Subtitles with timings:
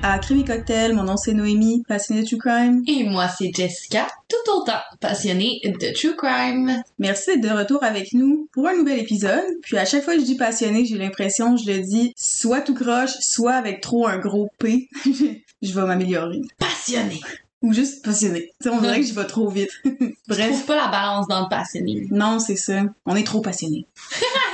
[0.00, 0.94] bienvenue à et Cocktail.
[0.94, 2.82] Mon nom c'est Noémie, passionnée de True Crime.
[2.86, 6.82] Et moi, c'est Jessica, tout autant passionnée de True Crime.
[6.98, 9.44] Merci d'être de retour avec nous pour un nouvel épisode.
[9.62, 12.60] Puis à chaque fois que je dis passionnée, j'ai l'impression que je le dis soit
[12.60, 14.88] tout croche, soit avec trop un gros P.
[15.62, 16.40] je vais m'améliorer.
[16.58, 17.20] Passionnée.
[17.62, 18.52] Ou juste passionnée.
[18.60, 19.70] Tu sais, on dirait que je vais trop vite.
[19.84, 20.50] Je Bref.
[20.50, 22.06] trouve pas la balance dans le passionné.
[22.10, 22.82] Non, c'est ça.
[23.06, 23.86] On est trop passionnés.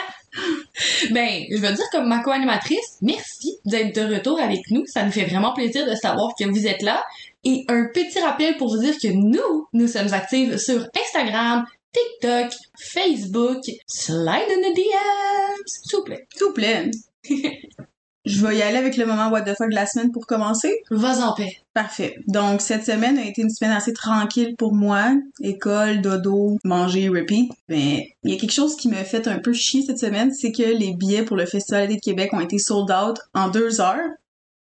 [1.11, 4.85] Ben, je veux dire comme ma co-animatrice, merci d'être de retour avec nous.
[4.87, 7.05] Ça nous fait vraiment plaisir de savoir que vous êtes là.
[7.45, 12.53] Et un petit rappel pour vous dire que nous, nous sommes actifs sur Instagram, TikTok,
[12.77, 16.27] Facebook, slide in the DMs, s'il vous plaît.
[16.35, 16.91] S'il vous plaît.
[18.25, 20.83] je vais y aller avec le moment what the fuck de la semaine pour commencer.
[20.91, 21.59] Vas en paix.
[21.75, 22.17] Parfait.
[22.27, 25.13] Donc, cette semaine a été une semaine assez tranquille pour moi.
[25.43, 27.53] École, dodo, manger, repeat.
[27.69, 30.53] Mais il y a quelque chose qui me fait un peu chier cette semaine, c'est
[30.53, 33.81] que les billets pour le Festival d'été de Québec ont été sold out en deux
[33.81, 34.09] heures.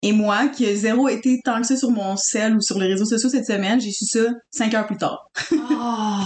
[0.02, 2.88] Et moi, qui ai zéro été tant que ça sur mon cell ou sur les
[2.88, 5.30] réseaux sociaux cette semaine, j'ai su ça cinq heures plus tard.
[5.52, 6.24] Oh.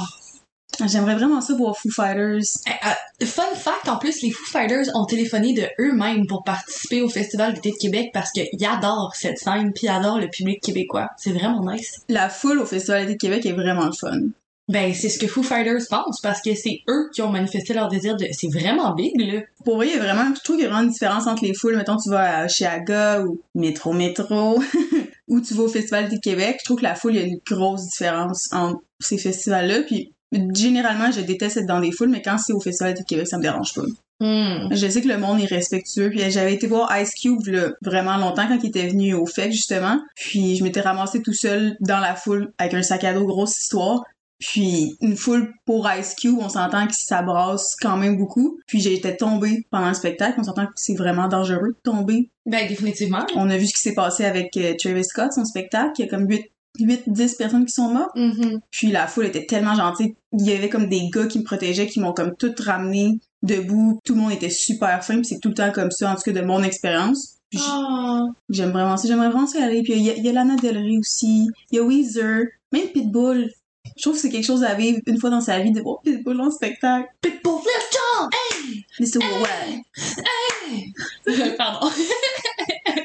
[0.86, 2.42] J'aimerais vraiment ça pour Foo Fighters.
[2.68, 7.10] Euh, fun fact, en plus, les Foo Fighters ont téléphoné de eux-mêmes pour participer au
[7.10, 11.10] Festival d'été de Québec parce qu'ils adorent cette scène puis ils adorent le public québécois.
[11.18, 12.02] C'est vraiment nice.
[12.10, 14.20] La foule au Festival d'été de Québec est vraiment le fun.
[14.70, 17.90] Ben, c'est ce que Foo Fighters pensent parce que c'est eux qui ont manifesté leur
[17.90, 18.26] désir de...
[18.32, 19.42] C'est vraiment big, là.
[19.66, 21.44] Pour vrai, il y a vraiment, je trouve qu'il y a vraiment une différence entre
[21.44, 21.76] les foules.
[21.76, 24.64] Mettons, tu vas à Chiaga ou Métro Métro,
[25.28, 26.58] ou tu vas au Festival d'été de Québec.
[26.62, 29.82] Je trouve que la foule, il y a une grosse différence entre ces festivals-là.
[29.82, 30.13] Puis,
[30.54, 33.38] généralement, je déteste être dans des foules, mais quand c'est au Festival de Québec, ça
[33.38, 33.84] me dérange pas.
[34.20, 34.70] Hmm.
[34.72, 36.10] Je sais que le monde est respectueux.
[36.10, 39.52] Puis, j'avais été voir Ice Cube là, vraiment longtemps quand il était venu au FEC,
[39.52, 40.00] justement.
[40.16, 43.60] Puis, je m'étais ramassée tout seul dans la foule avec un sac à dos grosse
[43.60, 44.04] histoire.
[44.40, 48.60] Puis une foule pour Ice Cube, on s'entend que ça brasse quand même beaucoup.
[48.68, 52.30] Puis j'étais tombée pendant le spectacle, on s'entend que c'est vraiment dangereux de tomber.
[52.46, 53.26] Ben, définitivement.
[53.36, 56.08] On a vu ce qui s'est passé avec euh, Travis Scott, son spectacle, il y
[56.08, 58.16] a comme 8 8-10 personnes qui sont mortes.
[58.16, 58.60] Mhm.
[58.72, 60.16] Puis la foule était tellement gentille.
[60.32, 64.00] Il y avait comme des gars qui me protégeaient, qui m'ont comme tout ramené debout.
[64.04, 66.24] Tout le monde était super fin, puis c'est tout le temps comme ça, en tout
[66.24, 67.38] cas de mon expérience.
[67.56, 68.30] Oh.
[68.50, 69.84] j'aime vraiment ça, j'aimerais vraiment ça y aller.
[69.84, 73.50] Puis il y, y a Lana Del Rey aussi, il y a Weezer, même Pitbull.
[73.96, 76.02] Je trouve que c'est quelque chose à vivre une fois dans sa vie de voir
[76.02, 77.08] Pitbull en spectacle.
[77.22, 78.30] Pitbull Flip John!
[79.00, 79.20] Mr.
[79.20, 79.84] Worldwide.
[80.68, 80.94] Hey!
[81.58, 81.90] Pardon.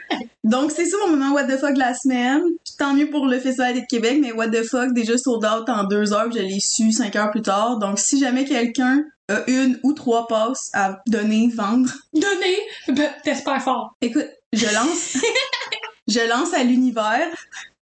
[0.48, 2.40] Donc c'est ça mon moment what the fuck de la semaine.
[2.64, 5.68] Puis Tant mieux pour le Festival de Québec, mais what the fuck déjà sold out
[5.68, 7.78] en deux heures, puis je l'ai su cinq heures plus tard.
[7.78, 12.56] Donc si jamais quelqu'un a une ou trois passes à donner, vendre, Donné!
[12.88, 13.94] Ben, t'espères fort.
[14.00, 15.18] écoute, je lance,
[16.08, 17.28] je lance à l'univers.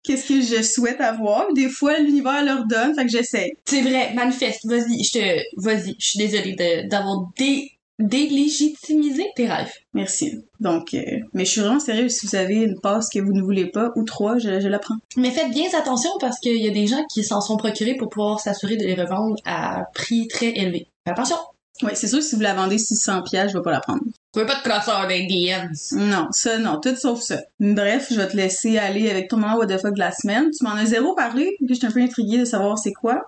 [0.02, 1.50] Qu'est-ce que je souhaite avoir?
[1.54, 3.56] Des fois, l'univers leur donne, fait que j'essaie.
[3.64, 4.66] C'est vrai, manifeste.
[4.66, 5.42] Vas-y, je te...
[5.56, 7.70] Vas-y, je suis désolée de- d'avoir dé...
[7.98, 9.72] délégitimisé tes rêves.
[9.92, 10.44] Merci.
[10.60, 11.00] Donc, euh,
[11.32, 12.12] mais je suis vraiment sérieuse.
[12.12, 14.78] Si vous avez une passe que vous ne voulez pas, ou trois, je, je la
[14.78, 14.96] prends.
[15.16, 18.08] Mais faites bien attention parce qu'il y a des gens qui s'en sont procurés pour
[18.08, 20.88] pouvoir s'assurer de les revendre à prix très élevé.
[21.06, 21.36] Fais attention.
[21.82, 24.02] Ouais, c'est sûr que si vous la vendez 600 pièces, je vais pas la prendre.
[24.32, 25.74] Tu veux pas te crosseur des DMs.
[25.92, 27.40] Non, ça, non, tout sauf ça.
[27.58, 30.50] Bref, je vais te laisser aller avec ton moment what the fuck de la semaine.
[30.56, 33.22] Tu m'en as zéro parlé, puis j'étais un peu intriguée de savoir c'est quoi.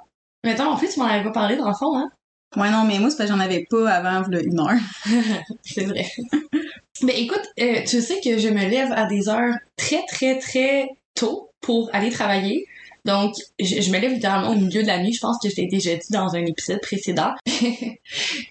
[0.44, 2.08] Mais attends, en plus, tu m'en avais pas parlé dans le fond, hein?
[2.54, 4.78] Ouais, non, mais moi, c'est parce que j'en avais pas avant v'là une heure.
[5.62, 6.06] C'est vrai.
[7.02, 10.88] Mais écoute, euh, tu sais que je me lève à des heures très, très, très
[11.14, 12.66] tôt pour aller travailler.
[13.04, 15.12] Donc, je, je me lève littéralement au milieu de la nuit.
[15.12, 17.32] Je pense que je l'ai déjà dit dans un épisode précédent.
[17.46, 17.98] il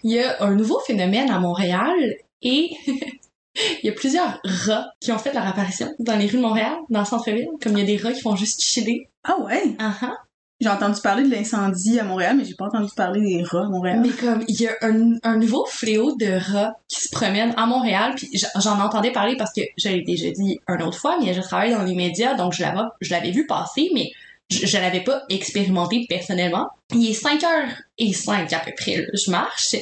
[0.04, 5.18] y a un nouveau phénomène à Montréal et il y a plusieurs rats qui ont
[5.18, 7.48] fait leur apparition dans les rues de Montréal, dans le centre-ville.
[7.60, 9.08] Comme il y a des rats qui font juste chiller.
[9.24, 9.62] Ah ouais?
[9.78, 10.16] Ah ah.
[10.60, 13.68] J'ai entendu parler de l'incendie à Montréal, mais j'ai pas entendu parler des rats à
[13.68, 14.00] Montréal.
[14.00, 17.66] Mais comme il y a un, un nouveau fléau de rats qui se promènent à
[17.66, 21.34] Montréal, puis j'en entendais parler parce que je l'ai déjà dit une autre fois, mais
[21.34, 24.10] je travaille dans les médias, donc je l'avais, je l'avais vu passer, mais
[24.48, 26.68] je, je l'avais pas expérimenté personnellement.
[26.94, 29.76] Il est 5 heures et 5 à peu près, je marche,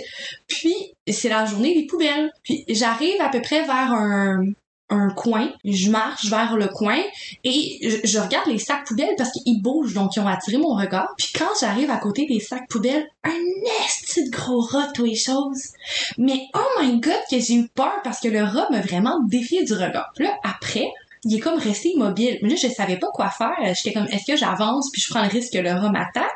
[0.49, 0.75] puis
[1.09, 2.33] c'est la journée des poubelles.
[2.43, 4.45] Puis j'arrive à peu près vers un
[4.91, 6.99] un coin, je marche vers le coin
[7.43, 11.15] et je, regarde les sacs poubelles parce qu'ils bougent, donc ils ont attiré mon regard.
[11.17, 13.31] Puis quand j'arrive à côté des sacs poubelles, un
[13.87, 15.69] esti de gros rat, tous les choses.
[16.19, 19.65] Mais oh my god, que j'ai eu peur parce que le rat m'a vraiment défié
[19.65, 20.13] du regard.
[20.19, 20.91] Là, après,
[21.25, 22.39] il est comme resté immobile.
[22.43, 23.57] Mais là, je savais pas quoi faire.
[23.75, 26.33] J'étais comme, est-ce que j'avance puis je prends le risque que le rat m'attaque?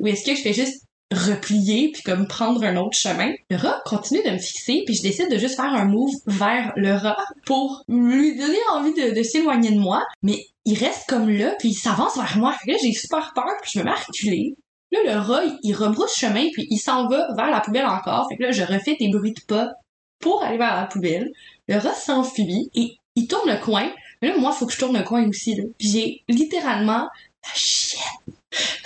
[0.00, 3.32] Ou est-ce que je fais juste replier puis comme prendre un autre chemin.
[3.50, 6.72] Le rat continue de me fixer puis je décide de juste faire un move vers
[6.76, 10.04] le rat pour lui donner envie de, s'éloigner de moi.
[10.22, 12.54] Mais il reste comme là puis il s'avance vers moi.
[12.66, 14.54] Là, j'ai super peur puis je me mets à reculer.
[14.90, 18.26] Là, le rat, il, rebrousse chemin puis il s'en va vers la poubelle encore.
[18.28, 19.72] Fait que là, je refais des bruits de pas
[20.20, 21.30] pour aller vers la poubelle.
[21.68, 24.96] Le rat s'enfuit et il tourne le coin Mais là, moi, faut que je tourne
[24.96, 25.64] le coin aussi, là.
[25.78, 27.08] J'ai littéralement
[27.42, 28.34] la chienne.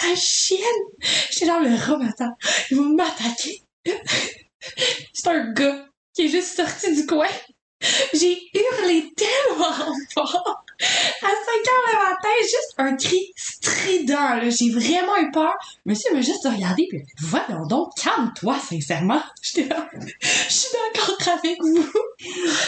[0.03, 0.61] La chienne!
[1.31, 2.37] J'étais dans le rat, m'attend.
[2.71, 3.63] Il va m'attaquer.
[5.13, 7.29] C'est un gars qui est juste sorti du coin.
[8.15, 10.65] J'ai hurlé tellement fort.
[10.79, 14.51] À 5 heures le matin, juste un cri strident.
[14.51, 15.55] J'ai vraiment eu peur.
[15.85, 19.23] Monsieur m'a juste regardé puis voyons donc, calme-toi, sincèrement.
[19.43, 21.87] J'étais là, je suis d'accord avec vous.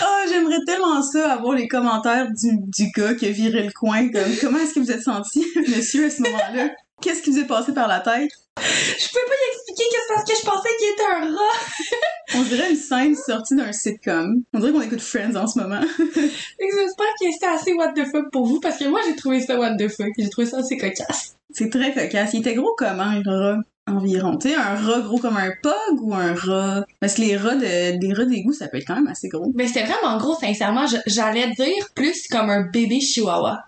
[0.01, 4.11] Ah, j'aimerais tellement ça, avoir les commentaires du, du gars qui a viré le coin.
[4.11, 6.71] Comme, comment est-ce que vous êtes senti, monsieur, à ce moment-là?
[7.01, 8.31] Qu'est-ce qui vous est passé par la tête?
[8.59, 12.35] Je pouvais pas y expliquer que c'est parce que je pensais qu'il était un rat.
[12.35, 14.43] On dirait une scène sortie d'un sitcom.
[14.53, 15.81] On dirait qu'on écoute Friends en ce moment.
[15.99, 19.59] J'espère que c'était assez what the fuck pour vous parce que moi j'ai trouvé ça
[19.59, 20.13] what the fuck.
[20.19, 21.37] J'ai trouvé ça assez cocasse.
[21.51, 22.35] C'est très cocasse.
[22.35, 23.59] Il était gros comment, un rat?
[23.87, 24.37] Environ.
[24.37, 26.85] Tu sais, un rat gros comme un pug ou un rat...
[27.01, 29.51] Parce que les rats de, des rats d'égout, ça peut être quand même assez gros.
[29.55, 30.85] Mais c'était vraiment gros, sincèrement.
[31.07, 33.65] J'allais dire plus comme un bébé chihuahua.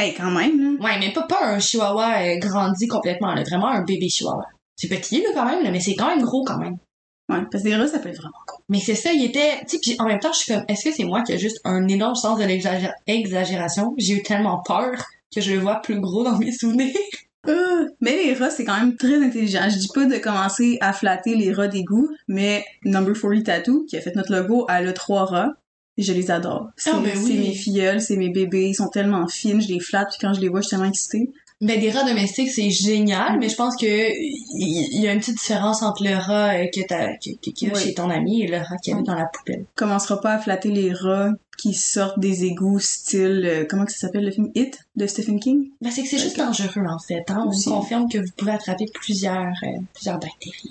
[0.00, 0.82] Hey, quand même, là.
[0.82, 3.42] Ouais, mais pas, pas un chihuahua euh, grandi complètement, là.
[3.42, 4.46] Vraiment un bébé chihuahua.
[4.74, 6.78] C'est petit, là, quand même, là, mais c'est quand même gros, quand même.
[7.28, 8.62] Ouais, parce que des rats, ça peut être vraiment gros.
[8.70, 9.60] Mais c'est ça, il était...
[9.68, 11.38] Tu sais, puis en même temps, je suis comme, est-ce que c'est moi qui ai
[11.38, 13.94] juste un énorme sens de l'exagé- exagération?
[13.98, 15.04] J'ai eu tellement peur
[15.34, 16.94] que je le vois plus gros dans mes souvenirs.
[17.48, 19.62] Euh, mais les rats, c'est quand même très intelligent.
[19.70, 23.96] Je dis pas de commencer à flatter les rats d'égout, mais Number 40 Tattoo, qui
[23.96, 25.54] a fait notre logo, elle a trois rats.
[26.00, 26.68] Je les adore.
[26.76, 27.22] C'est Ah, ben oui.
[27.26, 30.32] c'est mes filleuls, c'est mes bébés, ils sont tellement fines, je les flatte, puis quand
[30.32, 31.30] je les vois, je suis tellement excitée.
[31.60, 35.36] Ben, des rats domestiques, c'est génial, mais je pense que il y a une petite
[35.36, 37.30] différence entre le rat euh, que t'as, que,
[37.66, 37.70] Oui.
[37.78, 39.66] chez ton ami et le rat qu'il y avait dans la poubelle.
[39.74, 43.98] commencera pas à flatter les rats qui sortent des égouts style euh, comment que ça
[44.06, 45.68] s'appelle le film It de Stephen King?
[45.82, 47.42] Ben, c'est que c'est juste dangereux, en fait, hein.
[47.44, 47.68] On Aussi.
[47.68, 50.70] confirme que vous pouvez attraper plusieurs, euh, plusieurs bactéries.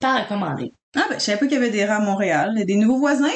[0.00, 0.72] Pas recommandé.
[0.96, 3.28] ah ben je savais pas qu'il y avait des rats à Montréal des nouveaux voisins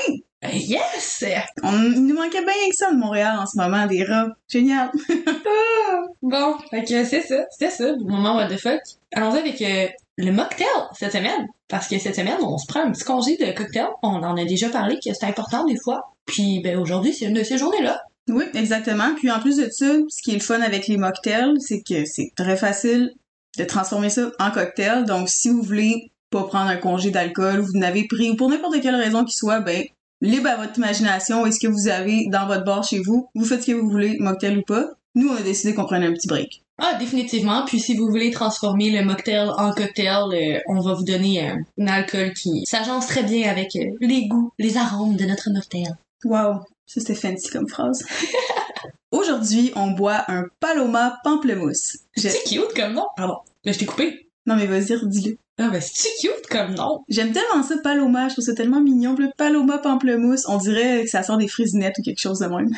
[0.43, 1.25] yes!
[1.63, 4.91] On, il nous manquait bien que ça de Montréal en ce moment des rats génial
[6.23, 8.81] Bon, fait que c'est ça, c'était ça, le moment what the fuck.
[9.13, 10.67] Allons-y avec euh, le mocktail
[10.99, 11.47] cette semaine.
[11.69, 13.89] Parce que cette semaine, on se prend un petit congé de cocktail.
[14.03, 16.13] On en a déjà parlé que c'est important des fois.
[16.27, 18.03] Puis ben aujourd'hui, c'est une de ces journées-là.
[18.29, 21.57] oui exactement puis en plus de ça ce qui est le fun avec les mocktails
[21.59, 23.13] c'est que c'est très facile
[23.59, 27.65] de transformer ça en cocktail donc si vous voulez pas prendre un congé d'alcool ou
[27.65, 29.83] vous n'avez pris ou pour n'importe quelle raison qu'il soit ben
[30.21, 33.45] libre à votre imagination et ce que vous avez dans votre bar chez vous vous
[33.45, 34.91] faites ce que vous voulez mocktail ou pas?
[35.15, 37.65] Nous on a décidé qu'on prenait un petit break Ah, définitivement.
[37.67, 41.55] Puis si vous voulez transformer le mocktail en cocktail, euh, on va vous donner euh,
[41.81, 45.89] un alcool qui s'agence très bien avec euh, les goûts, les arômes de notre mocktail.
[46.25, 48.05] Wow, ça c'était fancy comme phrase.
[49.11, 51.99] Aujourd'hui, on boit un Paloma pamplemousse.
[52.17, 53.07] Je- C'est cute comme nom.
[53.17, 53.39] Pardon.
[53.65, 54.29] Là, je t'ai coupé.
[54.47, 55.37] Non mais vas-y, redis-le.
[55.63, 57.05] Ah, ben c'est cute comme nom?
[57.11, 59.15] J'aime tellement ça, Paloma, je trouve ça tellement mignon.
[59.19, 62.71] Le Paloma pamplemousse, on dirait que ça sort des frisinettes ou quelque chose de même.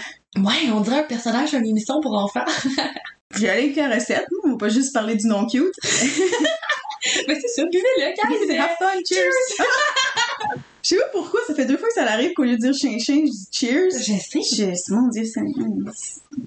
[0.45, 2.45] Ouais, on dirait un personnage d'une émission pour enfants.
[3.37, 5.73] J'ai allé avec la recette, on va pas juste parler du nom cute.
[5.85, 8.59] ben c'est ça, buvez-le, guys.
[8.59, 9.65] Have fun, cheers!
[10.83, 12.75] Je sais pas pourquoi, ça fait deux fois que ça l'arrive qu'au lieu de dire
[12.75, 13.91] chien chien, je dis cheers.
[13.91, 14.41] Je sais.
[14.43, 15.41] Je, mon dieu, c'est...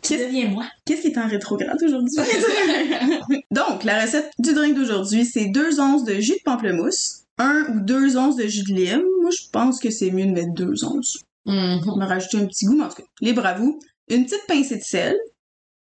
[0.02, 0.66] Tu deviens moi.
[0.86, 2.18] Qu'est-ce qui est en rétrograde aujourd'hui?
[3.52, 7.80] Donc, la recette du drink d'aujourd'hui, c'est deux onces de jus de pamplemousse, un ou
[7.80, 9.04] deux onces de jus de lime.
[9.22, 11.24] Moi, je pense que c'est mieux de mettre deux onces.
[11.46, 11.82] Mhm.
[11.88, 13.80] On va rajouter un petit goût, mais en tout cas, libre à vous.
[14.10, 15.16] Une petite pincée de sel,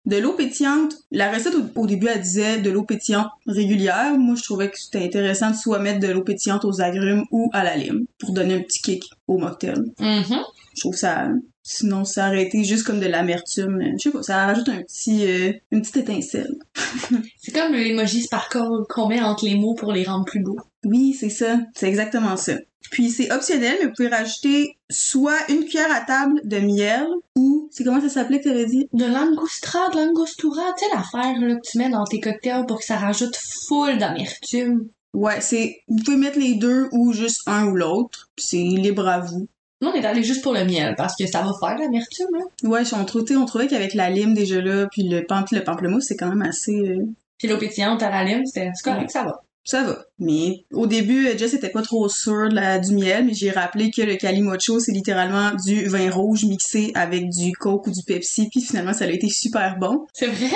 [0.06, 0.96] de l'eau pétillante.
[1.12, 4.18] La recette, au, début, elle disait de l'eau pétillante régulière.
[4.18, 7.50] Moi, je trouvais que c'était intéressant de soit mettre de l'eau pétillante aux agrumes ou
[7.54, 9.82] à la lime pour donner un petit kick au mocktail.
[10.00, 10.42] Mhm.
[10.76, 11.28] Je trouve ça...
[11.64, 13.94] Sinon, ça aurait été juste comme de l'amertume.
[13.94, 16.56] Je sais pas, ça rajoute un petit, euh, une petite étincelle.
[17.38, 20.58] C'est comme l'emoji sparkle qu'on met entre les mots pour les rendre plus beaux.
[20.84, 21.60] Oui, c'est ça.
[21.76, 22.54] C'est exactement ça.
[22.90, 27.70] Puis c'est optionnel, mais vous pouvez rajouter soit une cuillère à table de miel ou
[27.72, 28.90] c'est comment ça s'appelait que t'avais dit?
[28.92, 32.80] De l'angostura, de l'angostura, tu sais l'affaire là, que tu mets dans tes cocktails pour
[32.80, 34.90] que ça rajoute full d'amertume.
[35.14, 38.30] Ouais, c'est vous pouvez mettre les deux ou juste un ou l'autre.
[38.38, 39.48] C'est libre à vous.
[39.82, 42.28] Nous, on est allé juste pour le miel parce que ça va faire l'amertume.
[42.36, 42.68] Hein.
[42.68, 46.06] Ouais, on trouvait, on trouvait qu'avec la lime déjà là, puis le pamp le pamplemousse,
[46.06, 47.06] c'est quand même assez euh,
[47.40, 49.42] Puis l'eau pétillante à la lime, c'était c'est correct, ça va.
[49.64, 50.06] Ça va.
[50.20, 53.92] Mais au début, Jess était pas trop sûre de la, du miel, mais j'ai rappelé
[53.92, 58.50] que le Calimocho, c'est littéralement du vin rouge mixé avec du Coke ou du Pepsi,
[58.50, 60.06] puis finalement, ça a été super bon.
[60.14, 60.50] C'est vrai?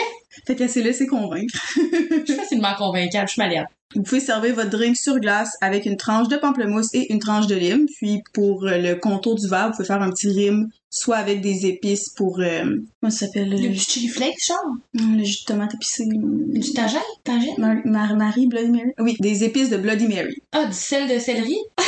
[0.45, 1.55] Fait qu'elle s'est laissée convaincre.
[1.75, 3.67] Je suis facilement convaincable, je suis malade.
[3.95, 7.47] Vous pouvez servir votre drink sur glace avec une tranche de pamplemousse et une tranche
[7.47, 7.85] de lime.
[7.95, 11.65] Puis pour le contour du verre, vous pouvez faire un petit rime, soit avec des
[11.65, 12.39] épices pour...
[12.39, 12.63] Euh,
[13.01, 13.49] comment ça s'appelle?
[13.49, 14.75] Le, chili flakes, genre?
[14.93, 16.05] le jus de tomate épicé.
[16.09, 16.99] Du tagine?
[17.23, 17.53] Tagine?
[17.57, 18.91] Mar- Mar- Marie Bloody Mary?
[18.99, 20.35] Oui, des épices de Bloody Mary.
[20.53, 21.57] Ah, du sel de céleri?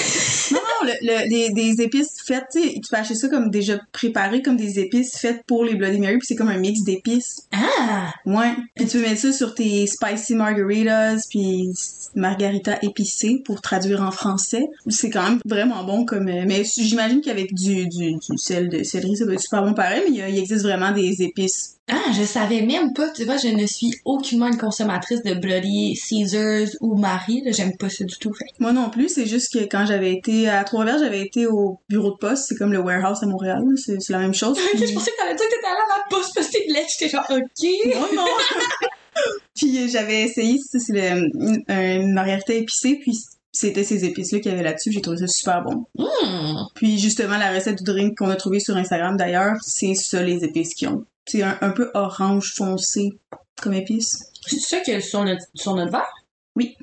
[0.49, 0.93] Non, non, le,
[1.25, 4.79] le- des, des épices faites, tu tu peux acheter ça comme déjà préparé, comme des
[4.79, 7.41] épices faites pour les Bloody Mary, puis c'est comme un mix d'épices.
[7.51, 8.13] Ah!
[8.25, 8.53] Ouais.
[8.75, 11.73] Puis tu peux mettre ça sur tes spicy margaritas, puis
[12.15, 14.63] margarita épicée pour traduire en français.
[14.87, 16.29] C'est quand même vraiment bon comme...
[16.29, 19.73] euh, Mais j'imagine qu'avec du, du, du sel de céleri, ça va être super bon
[19.73, 21.77] pareil, mais il, existe vraiment des épices.
[21.89, 23.09] Ah, je savais même pas.
[23.11, 27.43] Tu vois, je ne suis aucunement une consommatrice de Bloody Caesars ou Marie.
[27.47, 28.33] J'aime pas ça du tout.
[28.33, 28.45] Fait.
[28.59, 32.11] Moi non plus, c'est juste que quand j'avais été à Trois-Rivières, j'avais été au bureau
[32.11, 34.57] de poste, c'est comme le warehouse à Montréal, c'est la même chose.
[34.73, 36.57] Puis- je pensais que t'allais dire que t'étais allée à la poste parce que.
[36.67, 37.95] J'étais genre, ok.
[37.95, 38.27] Non, non.
[39.55, 43.17] puis euh, j'avais essayé, c'est une, une margarita épicée, puis
[43.59, 45.85] c'était ces épices-là qu'il y avait là-dessus, j'ai trouvé ça super bon.
[45.95, 46.67] Hmm.
[46.75, 50.43] Puis justement, la recette du drink qu'on a trouvé sur Instagram d'ailleurs, c'est ça les
[50.43, 51.05] épices qu'ils ont.
[51.25, 53.17] C'est un, un peu orange foncé
[53.59, 54.31] comme épice.
[54.45, 56.13] C'est ça qu'il y a sur notre, sur notre verre?
[56.55, 56.77] Oui.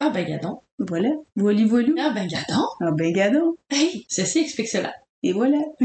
[0.00, 0.60] Ah ben gadon.
[0.78, 1.08] Voilà.
[1.34, 1.88] Voilà, voilà.
[1.98, 2.62] Ah ben gadon.
[2.80, 3.56] Ah ben gadon.
[3.70, 4.92] Hey, ceci explique cela.
[5.22, 5.58] Et voilà.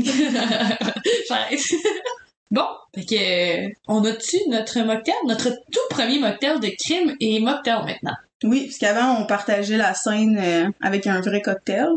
[1.30, 1.60] J'arrête.
[2.52, 3.16] Bon, fait que,
[3.66, 5.16] euh, on a-tu notre mocktail?
[5.26, 8.16] Notre tout premier mocktail de crime et mocktail maintenant?
[8.44, 11.88] Oui, parce qu'avant, on partageait la scène euh, avec un vrai cocktail.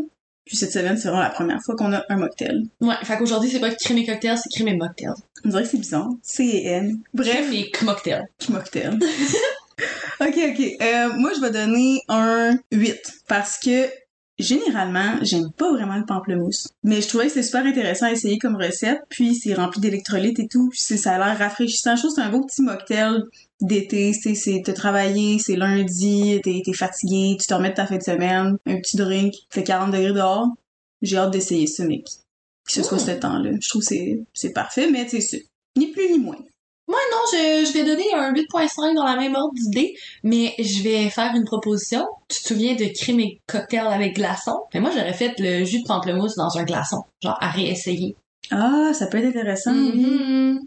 [0.45, 2.69] Puis cette semaine, c'est vraiment la première fois qu'on a un mocktail.
[2.81, 5.11] Ouais, fait qu'aujourd'hui, c'est pas crime et cocktail, c'est crime et mocktail.
[5.45, 6.09] On dirait que c'est bizarre.
[6.23, 7.01] C et N.
[7.13, 8.25] Bref, et mocktail.
[8.49, 8.97] mocktail.
[10.21, 10.77] ok, ok.
[10.83, 12.97] Euh, moi, je vais donner un 8
[13.29, 13.89] parce que
[14.39, 16.69] généralement, j'aime pas vraiment le pamplemousse.
[16.85, 19.01] Mais je trouvais que c'est super intéressant à essayer comme recette.
[19.09, 20.69] Puis c'est rempli d'électrolytes et tout.
[20.71, 21.97] Puis c'est- ça a l'air rafraîchissant.
[21.97, 23.21] Je trouve que c'est un beau petit mocktail
[23.61, 24.13] d'été.
[24.13, 28.03] C'est, t'as travaillé, c'est lundi, t'es, t'es fatigué, tu te remets de ta fin de
[28.03, 30.49] semaine, un petit drink, fait 40 degrés dehors.
[31.03, 32.05] J'ai hâte d'essayer ça, mec.
[32.67, 33.51] Que ce soit ce temps-là.
[33.61, 33.95] Je trouve que
[34.33, 35.47] c'est, parfait, mais tu sais, c'est
[35.77, 36.39] ni plus ni moins.
[36.89, 40.83] Moi, non, je, je vais donner un 8.5 dans la même ordre d'idée, mais je
[40.83, 42.07] vais faire une proposition.
[42.29, 44.65] Tu te souviens de crime et cocktail avec glaçon?
[44.73, 47.03] Mais moi, j'aurais fait le jus de pamplemousse dans un glaçon.
[47.23, 48.17] Genre, à réessayer.
[48.53, 49.73] Ah, ça peut être intéressant.
[49.73, 49.93] oui.
[49.97, 50.61] Mhm.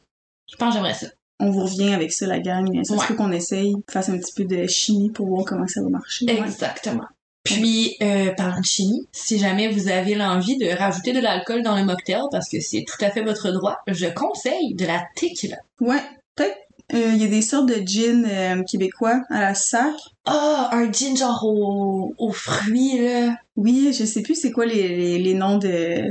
[0.51, 1.07] Je pense que j'aimerais ça.
[1.39, 2.67] On vous revient avec ça, la gang.
[2.83, 2.99] Ça Ouais.
[2.99, 5.89] se peut qu'on essaye, fasse un petit peu de chimie pour voir comment ça va
[5.89, 6.25] marcher.
[6.25, 6.39] Ouais.
[6.39, 7.05] Exactement.
[7.45, 11.75] Puis, euh, parlant de chimie, si jamais vous avez l'envie de rajouter de l'alcool dans
[11.77, 15.55] le mocktail, parce que c'est tout à fait votre droit, je conseille de la tequila.
[15.79, 16.01] Ouais,
[16.35, 16.57] peut-être.
[16.93, 19.95] euh, Il y a des sortes de gin euh, québécois à la sac.
[20.25, 23.37] Ah, un gin genre aux, aux fruits, là.
[23.55, 26.03] Oui, je sais plus c'est quoi les, les, les noms de...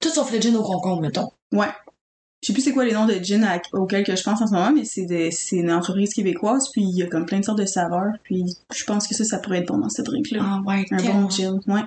[0.00, 1.28] Tout sauf le gin au concombre, mettons.
[1.52, 1.68] Ouais.
[2.42, 4.46] Je sais plus c'est quoi les noms de gin à- auxquels que je pense en
[4.48, 7.58] ce moment, mais c'est une entreprise québécoise, puis il y a comme plein de sortes
[7.60, 8.44] de saveurs, puis
[8.74, 10.40] je pense que ça, ça pourrait être bon dans ce drink-là.
[10.42, 11.22] Ah ouais, un tellement.
[11.22, 11.82] bon gin, ouais.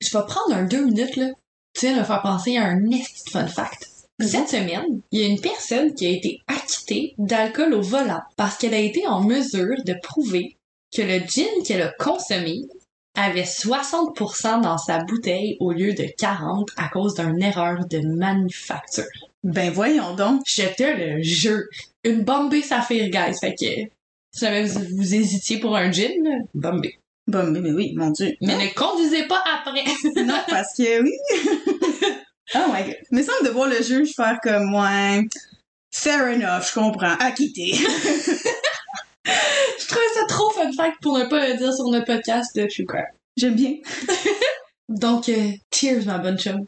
[0.00, 1.28] Je vais prendre un deux minutes, là.
[1.74, 2.96] Tu sais, me faire penser à un de
[3.30, 3.88] fun fact.
[4.20, 8.56] Cette semaine, il y a une personne qui a été acquittée d'alcool au volant parce
[8.56, 10.56] qu'elle a été en mesure de prouver
[10.96, 12.62] que le gin qu'elle a consommé
[13.18, 19.04] avait 60% dans sa bouteille au lieu de 40 à cause d'une erreur de manufacture.
[19.42, 20.44] Ben voyons donc.
[20.44, 21.64] Te le jure.
[22.04, 23.38] Une Bombay Saphir, guys.
[23.40, 23.66] Fait que,
[24.32, 26.98] si jamais vous, vous hésitiez pour un gin, Bombay.
[27.26, 28.34] Bon, mais, oui, mon dieu.
[28.40, 29.84] Mais ne conduisez pas après.
[30.24, 31.12] Non, parce que oui.
[32.54, 32.96] oh my god.
[33.10, 35.24] Mais semble de voir le juge faire comme ouais.
[35.90, 37.16] Fair enough, je comprends.
[37.20, 37.72] Acquitté.
[39.78, 42.66] Je trouvais ça trop fun fact pour ne pas le dire sur notre podcast de
[42.66, 43.04] True Crime.
[43.36, 43.74] J'aime bien.
[44.88, 46.66] Donc, euh, cheers, ma bonne chum.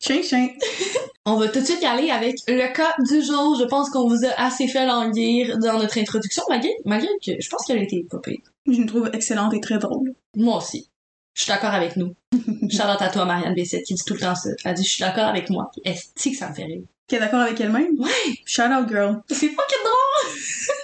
[0.00, 0.48] Chien, chien.
[1.26, 3.56] On va tout de suite y aller avec le cas du jour.
[3.58, 7.48] Je pense qu'on vous a assez fait languir dans notre introduction, malgré, malgré que je
[7.48, 8.40] pense qu'elle a été pas pire.
[8.66, 10.14] Je me trouve excellente et très drôle.
[10.36, 10.88] Moi aussi.
[11.34, 12.14] Je suis d'accord avec nous.
[12.70, 14.50] Charlotte à toi, Marianne Bessette, qui dit tout le temps ça.
[14.64, 15.70] Elle dit, je suis d'accord avec moi.
[15.84, 16.82] Est-ce que ça me fait rire?
[17.06, 17.98] Qui est d'accord avec elle-même?
[17.98, 18.10] Ouais!
[18.44, 19.22] Shout out, girl.
[19.28, 20.76] C'est fucking drôle!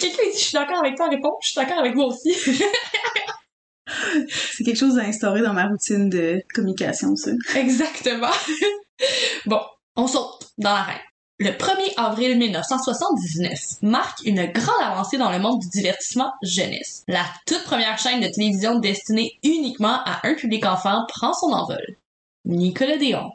[0.00, 2.34] Quelqu'un dit, je suis d'accord avec toi, répond, je suis d'accord avec moi aussi.
[4.28, 7.32] C'est quelque chose à instaurer dans ma routine de communication, ça.
[7.56, 8.30] Exactement.
[9.46, 9.60] bon,
[9.96, 11.00] on saute dans l'arène.
[11.42, 17.02] Le 1er avril 1979 marque une grande avancée dans le monde du divertissement jeunesse.
[17.08, 21.96] La toute première chaîne de télévision destinée uniquement à un public enfant prend son envol.
[22.44, 23.30] Nickelodeon.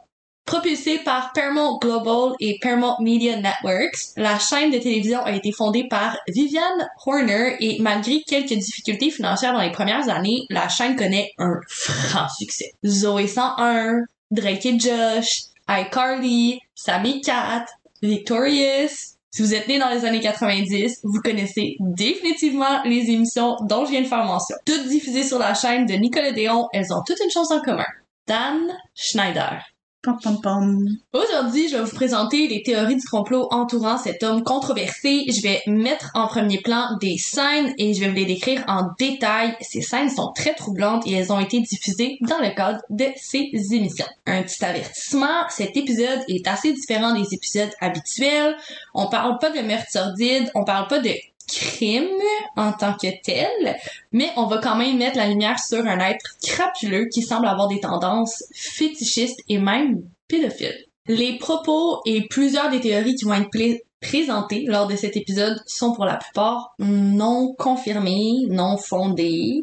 [0.46, 5.88] Propulsée par Paramount Global et Paramount Media Networks, la chaîne de télévision a été fondée
[5.90, 11.32] par Viviane Horner et malgré quelques difficultés financières dans les premières années, la chaîne connaît
[11.38, 12.72] un franc succès.
[12.86, 17.66] Zoé 101, Drake et Josh, iCarly, Sammy Cat,
[18.00, 19.16] Victorious.
[19.32, 23.90] Si vous êtes né dans les années 90, vous connaissez définitivement les émissions dont je
[23.90, 24.54] viens de faire mention.
[24.64, 27.84] Toutes diffusées sur la chaîne de Nickelodeon, elles ont toutes une chose en commun.
[28.28, 29.60] Dan Schneider.
[31.12, 35.24] Aujourd'hui, je vais vous présenter les théories du complot entourant cet homme controversé.
[35.28, 38.90] Je vais mettre en premier plan des scènes et je vais vous les décrire en
[38.98, 39.56] détail.
[39.60, 43.50] Ces scènes sont très troublantes et elles ont été diffusées dans le cadre de ces
[43.72, 44.06] émissions.
[44.26, 48.56] Un petit avertissement, cet épisode est assez différent des épisodes habituels.
[48.94, 51.10] On parle pas de meurtre sordide, on parle pas de
[51.48, 52.08] crime
[52.56, 53.76] en tant que tel,
[54.12, 57.68] mais on va quand même mettre la lumière sur un être crapuleux qui semble avoir
[57.68, 60.86] des tendances fétichistes et même pédophiles.
[61.06, 65.92] Les propos et plusieurs des théories qui vont être présentées lors de cet épisode sont
[65.92, 69.62] pour la plupart non confirmées, non fondées,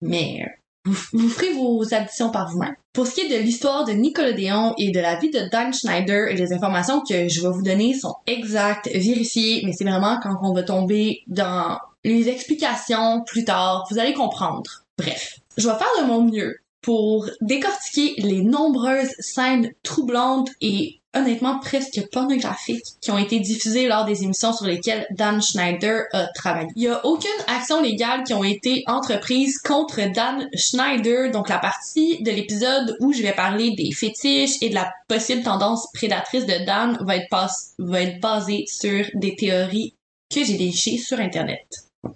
[0.00, 0.44] mais
[0.84, 2.74] vous, vous ferez vos additions par vous-même.
[2.92, 6.32] Pour ce qui est de l'histoire de Nickelodeon et de la vie de Dan Schneider,
[6.34, 10.52] les informations que je vais vous donner sont exactes, vérifiées, mais c'est vraiment quand on
[10.52, 14.84] va tomber dans les explications plus tard, vous allez comprendre.
[14.98, 21.58] Bref, je vais faire de mon mieux pour décortiquer les nombreuses scènes troublantes et honnêtement
[21.58, 26.68] presque pornographiques qui ont été diffusées lors des émissions sur lesquelles Dan Schneider a travaillé.
[26.76, 31.58] Il y a aucune action légale qui ont été entreprises contre Dan Schneider, donc la
[31.58, 36.46] partie de l'épisode où je vais parler des fétiches et de la possible tendance prédatrice
[36.46, 39.94] de Dan va être, basée sur des théories
[40.32, 41.66] que j'ai dénichées sur internet.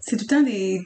[0.00, 0.80] C'est tout le temps des...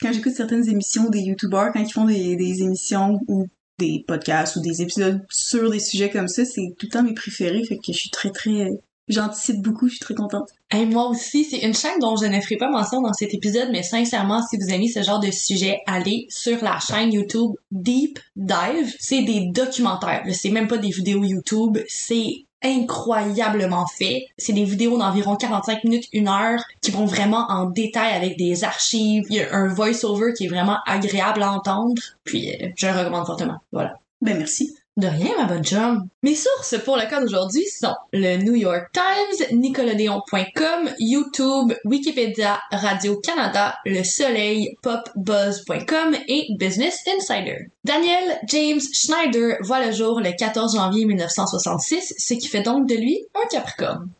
[0.00, 3.46] Quand j'écoute certaines émissions des YouTubers, quand ils font des, des émissions ou
[3.78, 7.14] des podcasts ou des épisodes sur des sujets comme ça, c'est tout le temps mes
[7.14, 8.70] préférés, fait que je suis très très...
[9.08, 10.50] J'anticipe beaucoup, je suis très contente.
[10.70, 13.68] Hey, moi aussi, c'est une chaîne dont je ne ferai pas mention dans cet épisode,
[13.72, 18.18] mais sincèrement, si vous aimez ce genre de sujet, allez sur la chaîne YouTube Deep
[18.36, 18.94] Dive.
[18.98, 24.26] C'est des documentaires, c'est même pas des vidéos YouTube, c'est incroyablement fait.
[24.36, 28.64] C'est des vidéos d'environ 45 minutes, une heure, qui vont vraiment en détail avec des
[28.64, 29.24] archives.
[29.30, 32.02] Il y a un voice-over qui est vraiment agréable à entendre.
[32.24, 33.58] Puis, euh, je le recommande fortement.
[33.72, 33.98] Voilà.
[34.20, 34.76] Ben merci.
[34.98, 36.08] De rien, ma bonne chum.
[36.24, 43.76] Mes sources pour le cas d'aujourd'hui sont le New York Times, nickelodeon.com, YouTube, Wikipédia, Radio-Canada,
[43.86, 47.70] Le Soleil, popbuzz.com et Business Insider.
[47.84, 52.96] Daniel James Schneider voit le jour le 14 janvier 1966, ce qui fait donc de
[52.96, 54.10] lui un Capricorne.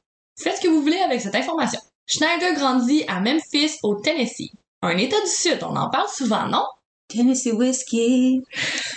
[0.40, 1.80] Faites ce que vous voulez avec cette information.
[2.06, 4.52] Schneider grandit à Memphis, au Tennessee.
[4.82, 6.62] Un état du Sud, on en parle souvent, non?
[7.08, 8.42] Tennessee Whiskey.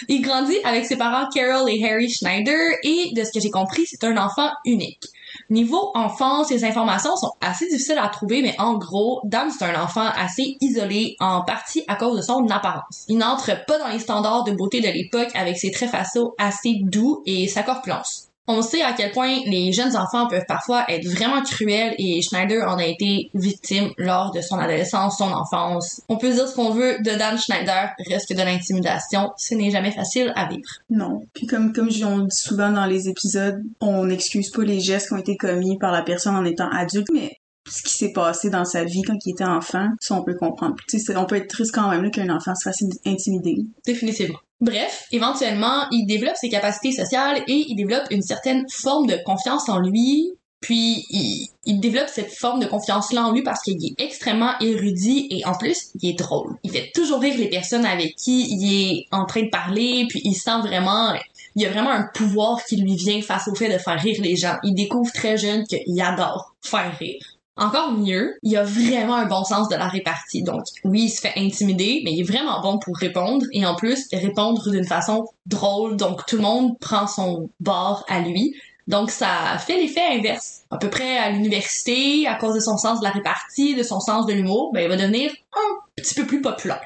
[0.09, 3.85] Il grandit avec ses parents Carol et Harry Schneider et de ce que j'ai compris,
[3.85, 5.07] c'est un enfant unique.
[5.49, 9.81] Niveau enfance, les informations sont assez difficiles à trouver, mais en gros, Dan c'est un
[9.81, 13.05] enfant assez isolé, en partie à cause de son apparence.
[13.07, 16.79] Il n'entre pas dans les standards de beauté de l'époque avec ses traits faciaux assez
[16.83, 18.30] doux et sa corpulence.
[18.53, 22.67] On sait à quel point les jeunes enfants peuvent parfois être vraiment cruels et Schneider
[22.67, 26.01] en a été victime lors de son adolescence, son enfance.
[26.09, 29.71] On peut dire ce qu'on veut de Dan Schneider, reste que de l'intimidation, ce n'est
[29.71, 30.69] jamais facile à vivre.
[30.89, 31.23] Non.
[31.33, 35.13] Puis comme comme on dit souvent dans les épisodes, on n'excuse pas les gestes qui
[35.13, 38.65] ont été commis par la personne en étant adulte, mais ce qui s'est passé dans
[38.65, 40.75] sa vie quand il était enfant, ça on peut comprendre.
[40.87, 43.57] Tu sais, c'est- on peut être triste quand même qu'un enfant se fasse intimider.
[43.85, 44.39] Définitivement.
[44.59, 49.67] Bref, éventuellement, il développe ses capacités sociales et il développe une certaine forme de confiance
[49.69, 50.31] en lui.
[50.59, 55.25] Puis, il, il développe cette forme de confiance-là en lui parce qu'il est extrêmement érudit
[55.31, 56.55] et en plus, il est drôle.
[56.63, 60.21] Il fait toujours rire les personnes avec qui il est en train de parler, puis
[60.23, 61.13] il sent vraiment...
[61.55, 64.21] Il y a vraiment un pouvoir qui lui vient face au fait de faire rire
[64.21, 64.55] les gens.
[64.63, 67.25] Il découvre très jeune qu'il adore faire rire.
[67.57, 70.41] Encore mieux, il a vraiment un bon sens de la répartie.
[70.41, 73.75] Donc, oui, il se fait intimider, mais il est vraiment bon pour répondre et en
[73.75, 75.97] plus, répondre d'une façon drôle.
[75.97, 78.55] Donc, tout le monde prend son bord à lui.
[78.87, 80.61] Donc, ça fait l'effet inverse.
[80.71, 83.99] À peu près à l'université, à cause de son sens de la répartie, de son
[83.99, 86.81] sens de l'humour, ben, il va devenir un petit peu plus populaire.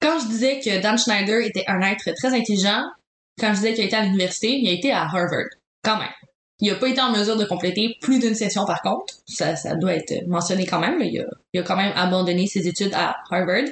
[0.00, 2.84] Quand je disais que Dan Schneider était un être très intelligent,
[3.38, 5.48] quand je disais qu'il a été à l'université, il a été à Harvard.
[5.82, 6.08] Quand même.
[6.60, 9.14] Il a pas été en mesure de compléter plus d'une session par contre.
[9.26, 10.98] Ça, ça doit être mentionné quand même.
[10.98, 11.04] là.
[11.04, 13.64] Il, a, il a quand même abandonné ses études à Harvard.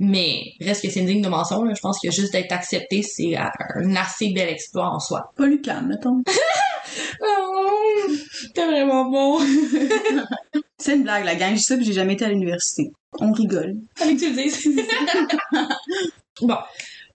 [0.00, 1.64] Mais reste que c'est digne de mention.
[1.64, 1.74] là.
[1.74, 5.32] Je pense que juste d'être accepté, c'est un assez bel exploit en soi.
[5.36, 6.22] Pas Lucam, mettons.
[7.20, 8.06] Oh,
[8.54, 9.38] T'es vraiment bon.
[10.78, 12.90] C'est une blague, la gang, je ça, puis j'ai jamais été à l'université.
[13.20, 13.74] On rigole.
[13.94, 14.68] Fallait que tu le dises.
[16.40, 16.56] bon.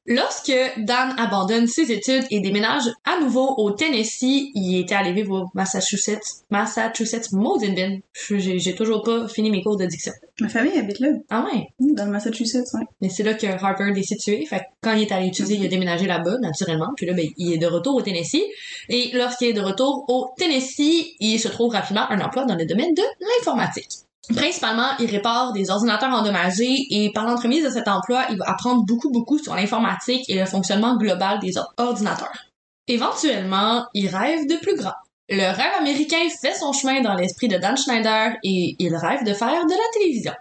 [0.06, 5.44] Lorsque Dan abandonne ses études et déménage à nouveau au Tennessee, il était allé vivre
[5.44, 8.02] au Massachusetts, Massachusetts Modenden.
[8.30, 10.12] J'ai toujours pas fini mes cours de diction.
[10.42, 11.68] Ma famille habite là, Ah ouais?
[11.80, 12.84] dans le Massachusetts, ouais.
[13.02, 14.46] Mais c'est là que Harvard est situé.
[14.46, 16.90] Fait que quand il est allé étudier, il a déménagé là-bas, naturellement.
[16.98, 18.44] Puis là, ben, il est de retour au Tennessee.
[18.90, 22.66] Et lorsqu'il est de retour au Tennessee, il se trouve rapidement un emploi dans le
[22.66, 23.90] domaine de l'informatique.
[24.30, 28.86] Principalement, il répare des ordinateurs endommagés et par l'entremise de cet emploi, il va apprendre
[28.86, 32.32] beaucoup, beaucoup sur l'informatique et le fonctionnement global des or- ordinateurs.
[32.88, 34.94] Éventuellement, il rêve de plus grand.
[35.30, 39.34] Le rêve américain fait son chemin dans l'esprit de Dan Schneider et il rêve de
[39.34, 40.34] faire de la télévision.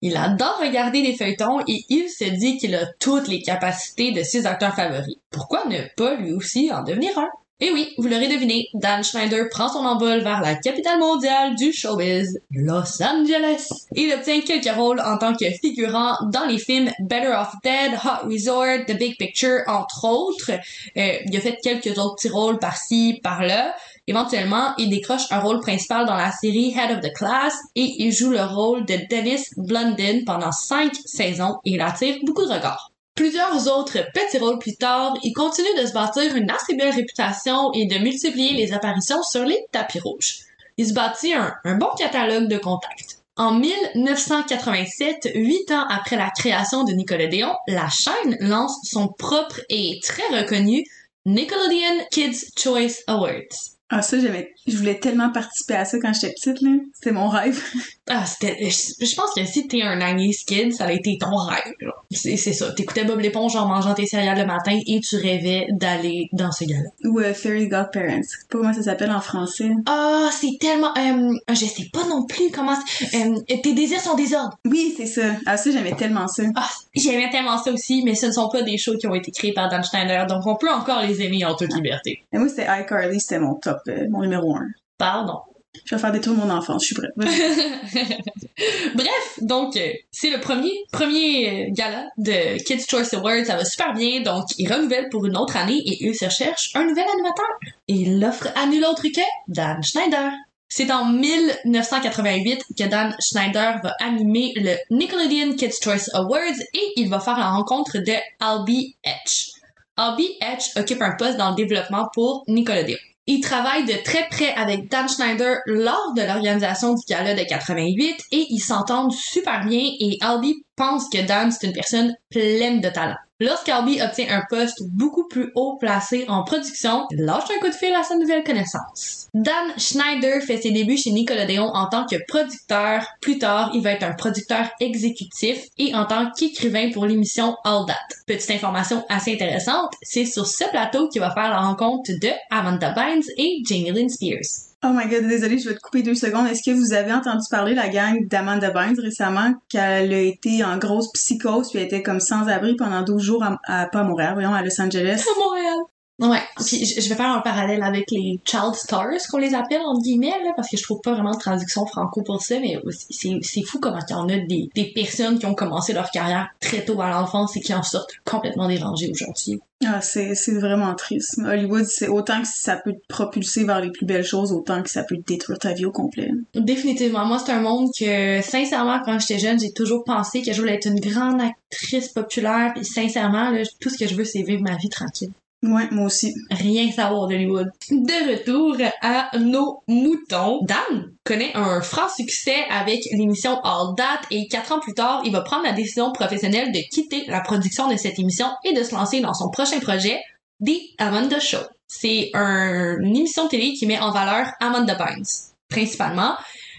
[0.00, 4.22] Il adore regarder des feuilletons et il se dit qu'il a toutes les capacités de
[4.22, 5.16] ses acteurs favoris.
[5.30, 7.28] Pourquoi ne pas lui aussi en devenir un?
[7.64, 11.72] Et oui, vous l'aurez deviné, Dan Schneider prend son envol vers la capitale mondiale du
[11.72, 13.86] showbiz, Los Angeles.
[13.96, 18.28] Il obtient quelques rôles en tant que figurant dans les films Better Off Dead, Hot
[18.28, 20.50] Resort, The Big Picture, entre autres.
[20.50, 23.74] Euh, il a fait quelques autres petits rôles par-ci, par-là.
[24.06, 28.12] Éventuellement, il décroche un rôle principal dans la série Head of the Class et il
[28.12, 32.93] joue le rôle de Dennis Blunden pendant cinq saisons et il attire beaucoup de regards.
[33.14, 37.72] Plusieurs autres petits rôles plus tard, il continue de se bâtir une assez belle réputation
[37.72, 40.40] et de multiplier les apparitions sur les tapis rouges.
[40.78, 43.20] Il se bâtit un, bon catalogue de contacts.
[43.36, 50.00] En 1987, huit ans après la création de Nickelodeon, la chaîne lance son propre et
[50.02, 50.84] très reconnu
[51.24, 53.74] Nickelodeon Kids Choice Awards.
[53.90, 56.70] Ah, ça, j'aimais, je voulais tellement participer à ça quand j'étais petite, là.
[56.94, 57.62] C'était mon rêve.
[58.06, 61.34] Ah, c'était, je, je pense que si t'es un 90s kid, ça a été ton
[61.36, 61.72] rêve.
[62.10, 62.70] C'est, ça.
[62.72, 66.64] T'écoutais Bob l'éponge en mangeant tes céréales le matin et tu rêvais d'aller dans ce
[66.64, 66.90] gars-là.
[67.08, 68.20] Ou euh, Fairy Godparents.
[68.22, 69.70] Je sais pas comment ça s'appelle en français.
[69.86, 72.76] Ah, c'est tellement, euh, je sais pas non plus comment,
[73.14, 74.58] euh, tes désirs sont des ordres.
[74.66, 75.22] Oui, c'est ça.
[75.46, 76.42] Ah, ça, j'aimais tellement ça.
[76.56, 79.30] Ah, j'aimais tellement ça aussi, mais ce ne sont pas des shows qui ont été
[79.30, 82.24] créés par Dan Schneider, donc on peut encore les aimer en toute liberté.
[82.32, 84.53] Et moi, c'était iCarly, c'était mon top, euh, mon numéro
[84.98, 85.40] Pardon.
[85.84, 87.10] Je vais faire détruire mon enfance, je suis prête.
[88.94, 93.64] Bref, donc euh, c'est le premier premier euh, gala de Kids Choice Awards, ça va
[93.64, 97.04] super bien, donc il renouvelle pour une autre année et eux se recherchent un nouvel
[97.12, 97.46] animateur.
[97.88, 100.30] Et il l'offre à nul autre que Dan Schneider.
[100.68, 107.08] C'est en 1988 que Dan Schneider va animer le Nickelodeon Kids Choice Awards et il
[107.08, 109.50] va faire la rencontre de Albie Etch.
[109.96, 112.96] Albie Etch occupe un poste dans le développement pour Nickelodeon.
[113.26, 118.20] Il travaille de très près avec Dan Schneider lors de l'organisation du gala de 88
[118.32, 122.88] et ils s'entendent super bien et Albie pense que Dan c'est une personne pleine de
[122.90, 123.16] talent.
[123.44, 127.74] Lorsqu'Albie obtient un poste beaucoup plus haut placé en production, il lâche un coup de
[127.74, 129.28] fil à sa nouvelle connaissance.
[129.34, 133.06] Dan Schneider fait ses débuts chez Nickelodeon en tant que producteur.
[133.20, 137.84] Plus tard, il va être un producteur exécutif et en tant qu'écrivain pour l'émission All
[137.86, 138.16] That.
[138.26, 142.94] Petite information assez intéressante, c'est sur ce plateau qu'il va faire la rencontre de Amanda
[142.94, 144.73] Bynes et Jamie Lynn Spears.
[144.86, 146.46] Oh my god, désolée, je vais te couper deux secondes.
[146.46, 150.76] Est-ce que vous avez entendu parler la gang d'Amanda Bynes récemment qu'elle a été en
[150.76, 154.34] grosse psychose puis elle était comme sans abri pendant 12 jours à, pas à Montréal,
[154.34, 155.24] voyons, à Los Angeles?
[155.26, 155.78] à Montréal.
[156.20, 160.00] Ouais, puis je vais faire un parallèle avec les child stars qu'on les appelle entre
[160.00, 162.78] guillemets là, parce que je trouve pas vraiment de traduction franco pour ça, mais
[163.10, 166.48] c'est fou comment il y en a des, des personnes qui ont commencé leur carrière
[166.60, 169.60] très tôt à l'enfance et qui en sortent complètement dérangées aujourd'hui.
[169.84, 171.40] Ah, c'est, c'est vraiment triste.
[171.44, 174.90] Hollywood, c'est autant que ça peut te propulser vers les plus belles choses, autant que
[174.90, 176.30] ça peut te détruire ta vie au complet.
[176.54, 180.60] Définitivement, moi c'est un monde que sincèrement quand j'étais jeune, j'ai toujours pensé que je
[180.60, 184.42] voulais être une grande actrice populaire, puis sincèrement là, tout ce que je veux c'est
[184.42, 185.32] vivre ma vie tranquille.
[185.66, 186.34] Ouais, moi aussi.
[186.50, 187.70] rien savoir d'Hollywood.
[187.90, 190.60] De retour à nos moutons.
[190.62, 195.32] Dan connaît un franc succès avec l'émission All That et quatre ans plus tard, il
[195.32, 198.94] va prendre la décision professionnelle de quitter la production de cette émission et de se
[198.94, 200.20] lancer dans son prochain projet,
[200.64, 201.64] The Amanda Show.
[201.86, 205.24] C'est un- une émission télé qui met en valeur Amanda Bynes,
[205.68, 206.34] principalement.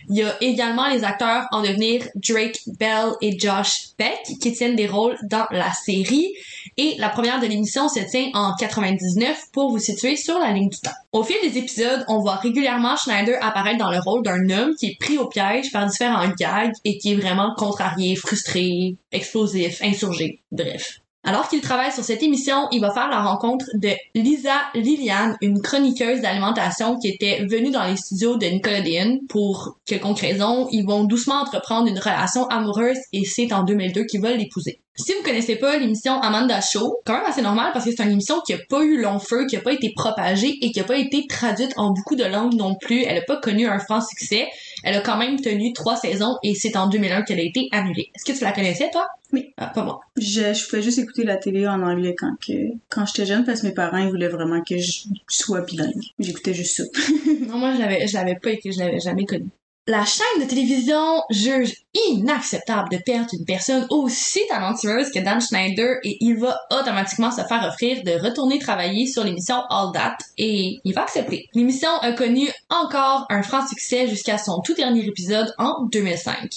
[0.07, 4.75] Il y a également les acteurs en devenir Drake Bell et Josh Beck qui tiennent
[4.75, 6.31] des rôles dans la série.
[6.77, 10.69] Et la première de l'émission se tient en 99 pour vous situer sur la ligne
[10.69, 10.91] du temps.
[11.13, 14.87] Au fil des épisodes, on voit régulièrement Schneider apparaître dans le rôle d'un homme qui
[14.87, 20.41] est pris au piège par différents gags et qui est vraiment contrarié, frustré, explosif, insurgé,
[20.51, 20.99] bref.
[21.27, 25.59] Alors qu'il travaille sur cette émission, il va faire la rencontre de Lisa Liliane, une
[25.59, 30.67] chroniqueuse d'alimentation qui était venue dans les studios de Nickelodeon pour quelconque raison.
[30.71, 34.81] Ils vont doucement entreprendre une relation amoureuse et c'est en 2002 qu'ils veulent l'épouser.
[34.97, 38.11] Si vous connaissez pas l'émission Amanda Show, quand même assez normal parce que c'est une
[38.11, 40.85] émission qui a pas eu long feu, qui a pas été propagée et qui a
[40.85, 43.03] pas été traduite en beaucoup de langues non plus.
[43.03, 44.47] Elle a pas connu un franc succès.
[44.85, 48.11] Elle a quand même tenu trois saisons et c'est en 2001 qu'elle a été annulée.
[48.13, 49.07] Est-ce que tu la connaissais, toi?
[49.33, 49.51] Oui.
[49.57, 49.99] Ah, pas moi.
[50.15, 52.53] Je, je pouvais juste écouter la télé en anglais quand que,
[52.89, 56.03] quand j'étais jeune parce que mes parents, ils voulaient vraiment que je sois bilingue.
[56.19, 56.83] J'écoutais juste ça.
[57.47, 59.49] Non, moi, je l'avais, je l'avais pas écrit, je l'avais jamais connu.
[59.87, 65.97] La chaîne de télévision juge inacceptable de perdre une personne aussi talentueuse que Dan Schneider
[66.03, 70.79] et il va automatiquement se faire offrir de retourner travailler sur l'émission All That et
[70.83, 71.49] il va accepter.
[71.53, 76.49] L'émission a connu encore un franc succès jusqu'à son tout dernier épisode en 2005.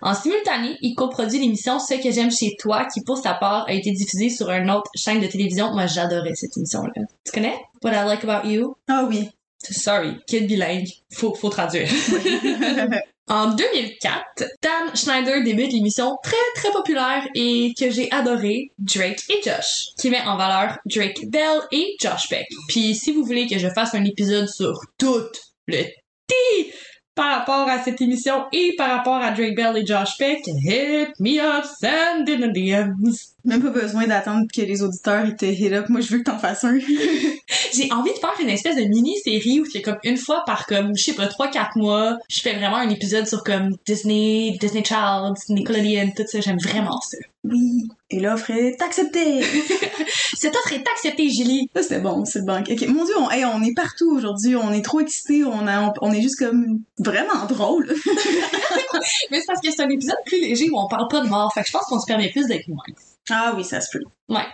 [0.00, 3.74] En simultané, il coproduit l'émission Ce que j'aime chez toi, qui pour sa part a
[3.74, 5.74] été diffusée sur une autre chaîne de télévision.
[5.74, 6.92] Moi, j'adorais cette émission-là.
[7.24, 7.60] Tu connais?
[7.82, 8.74] What I Like About You?
[8.88, 9.28] Ah oui.
[9.62, 10.88] Sorry, kid bilingue.
[11.12, 11.88] Faut, faut traduire.
[13.30, 19.40] En 2004, Dan Schneider débute l'émission très très populaire et que j'ai adoré, Drake et
[19.44, 22.48] Josh, qui met en valeur Drake Bell et Josh Beck.
[22.66, 25.28] Puis si vous voulez que je fasse un épisode sur tout
[25.68, 25.84] le
[26.26, 26.72] tea
[27.14, 31.10] par rapport à cette émission et par rapport à Drake Bell et Josh Beck, hit
[31.20, 33.36] me up, send in the DMs.
[33.44, 35.88] Même pas besoin d'attendre que les auditeurs ils te hit up.
[35.88, 36.78] Moi, je veux que t'en fasses un.
[37.72, 40.96] J'ai envie de faire une espèce de mini-série où c'est comme une fois par comme,
[40.96, 45.34] je sais pas, 3-4 mois, je fais vraiment un épisode sur comme Disney, Disney Child,
[45.48, 46.40] Nickelodeon, tout ça.
[46.40, 47.18] J'aime vraiment ça.
[47.44, 47.88] Oui.
[48.10, 49.42] Et l'offre est acceptée.
[50.34, 51.70] Cette offre est acceptée, Julie.
[51.74, 52.60] Ça, c'était bon, c'est bon.
[52.60, 54.56] Ok, mon dieu, on, hey, on est partout aujourd'hui.
[54.56, 55.44] On est trop excités.
[55.44, 57.86] On, a, on, on est juste comme vraiment drôle.
[59.30, 61.52] Mais c'est parce que c'est un épisode plus léger où on parle pas de mort.
[61.54, 62.82] Fait que je pense qu'on se permet plus d'être moins.
[63.28, 64.04] Ah oui, ça se peut.
[64.28, 64.46] Ouais.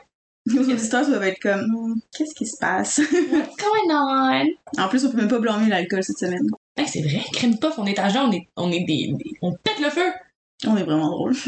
[0.46, 2.98] Nos auditeurs doivent être comme, Hmm, qu'est-ce qui se passe?
[2.98, 4.44] What's going on?
[4.78, 6.46] en plus, on peut même pas blâmer l'alcool cette semaine.
[6.76, 9.32] Hey, c'est vrai, crème puff, on est à jeun, on est, on est des, des-
[9.42, 10.12] on pète le feu.
[10.66, 11.34] On est vraiment drôle.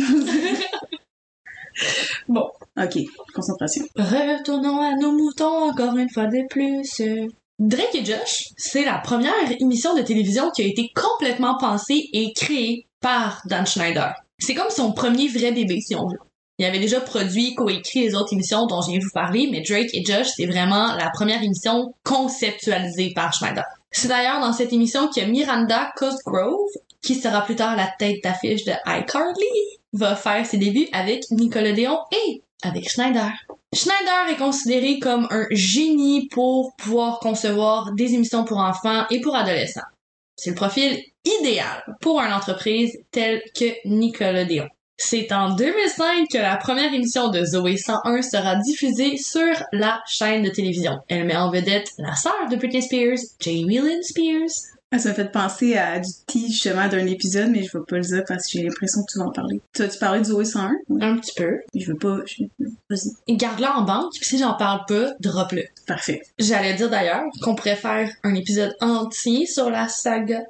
[2.29, 2.51] Bon.
[2.77, 2.99] Ok,
[3.35, 3.85] concentration.
[3.97, 7.01] Retournons à nos moutons encore une fois de plus.
[7.61, 12.33] Drake et Josh, c'est la première émission de télévision qui a été complètement pensée et
[12.33, 14.13] créée par Dan Schneider.
[14.39, 16.19] C'est comme son premier vrai bébé, si on veut.
[16.59, 19.61] Il avait déjà produit, coécrit les autres émissions dont je viens de vous parler, mais
[19.61, 23.63] Drake et Josh, c'est vraiment la première émission conceptualisée par Schneider.
[23.93, 26.59] C'est d'ailleurs dans cette émission que Miranda Cosgrove,
[27.01, 29.47] qui sera plus tard la tête d'affiche de iCarly,
[29.93, 33.31] va faire ses débuts avec Nickelodeon et avec Schneider.
[33.73, 39.37] Schneider est considéré comme un génie pour pouvoir concevoir des émissions pour enfants et pour
[39.37, 39.81] adolescents.
[40.35, 44.67] C'est le profil idéal pour une entreprise telle que Nickelodeon.
[45.01, 50.43] C'est en 2005 que la première émission de Zoé 101 sera diffusée sur la chaîne
[50.43, 50.99] de télévision.
[51.09, 54.51] Elle met en vedette la sœur de Britney Spears, Jamie Lynn Spears.
[54.91, 57.97] Ah, ça me fait penser à du tea, justement, d'un épisode, mais je vais pas
[57.97, 59.61] le dire parce que j'ai l'impression que tu vas en parler.
[59.75, 60.73] Tu as-tu parlé de Zoé 101?
[60.89, 61.05] Oui.
[61.05, 61.59] Un petit peu.
[61.75, 62.17] Je veux pas...
[62.25, 62.45] je-
[62.91, 63.37] Vas-y.
[63.37, 65.65] Garde-la en banque, puis si j'en parle pas, drop-le.
[65.87, 66.23] Parfait.
[66.39, 70.41] J'allais dire d'ailleurs qu'on pourrait faire un épisode entier sur la saga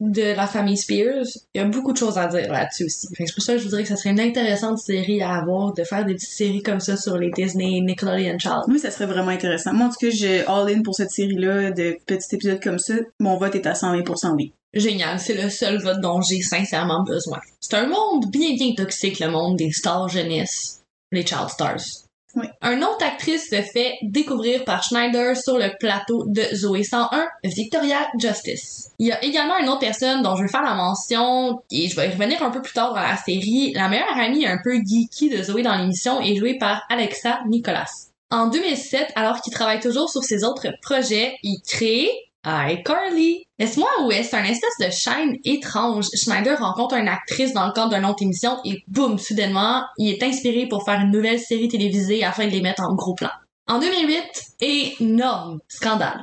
[0.00, 1.26] de la famille Spears.
[1.54, 3.08] Il y a beaucoup de choses à dire là-dessus aussi.
[3.14, 5.22] Fait que c'est pour ça que je vous dirais que ça serait une intéressante série
[5.22, 8.64] à avoir, de faire des petites séries comme ça sur les Disney, Nickelodeon Child.
[8.68, 9.72] Oui, ça serait vraiment intéressant.
[9.72, 12.94] Moi, en tout cas, j'ai all-in pour cette série-là, de petits épisodes comme ça.
[13.20, 14.52] Mon vote est à 120% oui.
[14.74, 17.40] Génial, c'est le seul vote dont j'ai sincèrement besoin.
[17.60, 20.82] C'est un monde bien bien toxique, le monde des stars jeunesse,
[21.12, 22.05] les child stars.
[22.36, 22.46] Oui.
[22.60, 28.06] Un autre actrice se fait découvrir par Schneider sur le plateau de Zoé 101, Victoria
[28.18, 28.90] Justice.
[28.98, 31.96] Il y a également une autre personne dont je veux faire la mention, et je
[31.96, 33.72] vais y revenir un peu plus tard dans la série.
[33.74, 37.90] La meilleure amie un peu geeky de Zoé dans l'émission est jouée par Alexa Nicolas.
[38.30, 42.10] En 2007, alors qu'il travaille toujours sur ses autres projets, il crée
[42.46, 43.44] iCarly.
[43.58, 46.06] Est-ce moi ou est-ce un espèce de chaîne étrange?
[46.14, 50.22] Schneider rencontre une actrice dans le cadre d'une autre émission et boum, soudainement, il est
[50.22, 53.30] inspiré pour faire une nouvelle série télévisée afin de les mettre en gros plan.
[53.66, 56.22] En 2008, énorme scandale.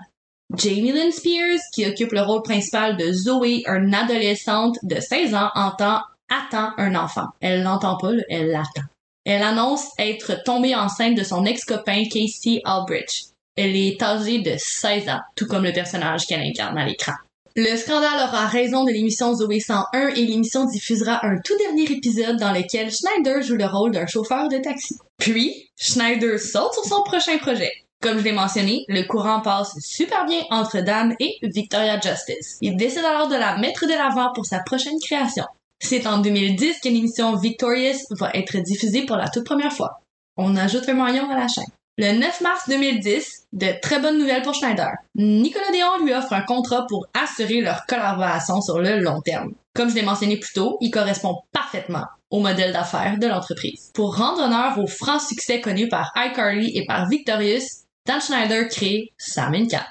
[0.55, 5.49] Jamie Lynn Spears, qui occupe le rôle principal de Zoé, une adolescente de 16 ans,
[5.55, 7.27] entend attend un enfant.
[7.41, 8.87] Elle l'entend pas, elle l'attend.
[9.25, 13.32] Elle annonce être tombée enceinte de son ex-copain Casey Albridge.
[13.55, 17.13] Elle est âgée de 16 ans, tout comme le personnage qu'elle incarne à l'écran.
[17.55, 22.37] Le scandale aura raison de l'émission Zoé 101 et l'émission diffusera un tout dernier épisode
[22.37, 24.97] dans lequel Schneider joue le rôle d'un chauffeur de taxi.
[25.19, 27.71] Puis, Schneider saute sur son prochain projet.
[28.01, 32.57] Comme je l'ai mentionné, le courant passe super bien entre Dan et Victoria Justice.
[32.61, 35.45] Il décide alors de la mettre de l'avant pour sa prochaine création.
[35.79, 40.01] C'est en 2010 que l'émission Victorious va être diffusée pour la toute première fois.
[40.37, 41.63] On ajoute un maillon à la chaîne.
[41.99, 44.91] Le 9 mars 2010, de très bonnes nouvelles pour Schneider.
[45.15, 49.53] Nickelodeon lui offre un contrat pour assurer leur collaboration sur le long terme.
[49.75, 53.91] Comme je l'ai mentionné plus tôt, il correspond parfaitement au modèle d'affaires de l'entreprise.
[53.93, 59.11] Pour rendre honneur au franc succès connu par iCarly et par Victorious, Dan Schneider crée
[59.17, 59.87] Sam and Cat.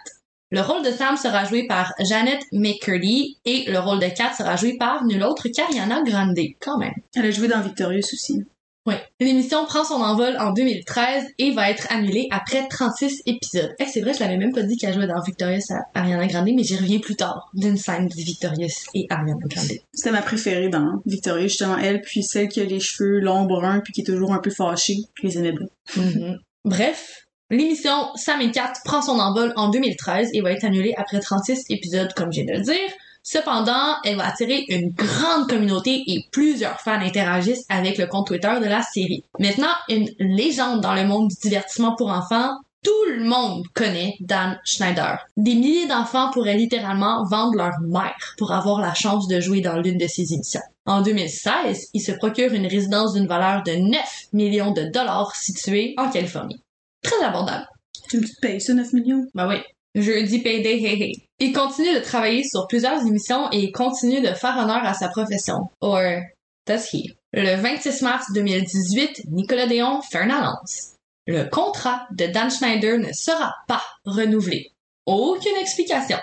[0.50, 4.56] Le rôle de Sam sera joué par Janet McCurdy et le rôle de Cat sera
[4.56, 6.92] joué par nul autre qu'Ariana Grande, quand même.
[7.14, 8.44] Elle a joué dans Victorious aussi.
[8.84, 8.94] Oui.
[9.20, 13.72] L'émission prend son envol en 2013 et va être annulée après 36 épisodes.
[13.78, 16.48] Eh, c'est vrai, je l'avais même pas dit qu'elle jouait dans Victorious à Ariana Grande,
[16.56, 19.68] mais j'y reviens plus tard d'une scène de Victorious et Ariana Grande.
[19.94, 23.80] C'était ma préférée dans Victorious, justement, elle, puis celle qui a les cheveux longs, bruns,
[23.84, 24.96] puis qui est toujours un peu fâchée.
[25.14, 26.36] Je les aimais bien.
[26.64, 31.20] Bref, l'émission Sam et Cat prend son envol en 2013 et va être annulée après
[31.20, 32.90] 36 épisodes, comme je viens de le dire.
[33.22, 38.54] Cependant, elle va attirer une grande communauté et plusieurs fans interagissent avec le compte Twitter
[38.60, 39.24] de la série.
[39.38, 44.58] Maintenant, une légende dans le monde du divertissement pour enfants, tout le monde connaît Dan
[44.64, 45.18] Schneider.
[45.36, 49.78] Des milliers d'enfants pourraient littéralement vendre leur mère pour avoir la chance de jouer dans
[49.78, 50.60] l'une de ses émissions.
[50.84, 54.00] En 2016, il se procure une résidence d'une valeur de 9
[54.32, 56.60] millions de dollars située en Californie.
[57.02, 57.68] Très abordable.
[58.08, 59.26] Tu me payes ça 9 millions?
[59.32, 59.56] Ben oui.
[59.94, 61.28] Jeudi payday, hey hey.
[61.38, 65.68] Il continue de travailler sur plusieurs émissions et continue de faire honneur à sa profession.
[65.80, 66.22] Or,
[66.66, 67.14] does he?
[67.34, 70.92] Le 26 mars 2018, Nicolas Déon fait une annonce.
[71.26, 74.72] Le contrat de Dan Schneider ne sera pas renouvelé.
[75.04, 76.18] Aucune explication.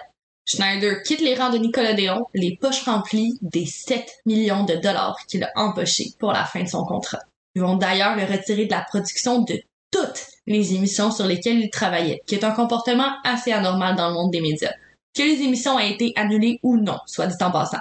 [0.46, 5.18] Schneider quitte les rangs de Nicolas Déon, les poches remplies des 7 millions de dollars
[5.28, 7.22] qu'il a empochés pour la fin de son contrat.
[7.54, 11.70] Ils vont d'ailleurs le retirer de la production de toutes les émissions sur lesquelles il
[11.70, 14.74] travaillait, qui est un comportement assez anormal dans le monde des médias.
[15.16, 17.78] Que les émissions aient été annulées ou non, soit dit en passant.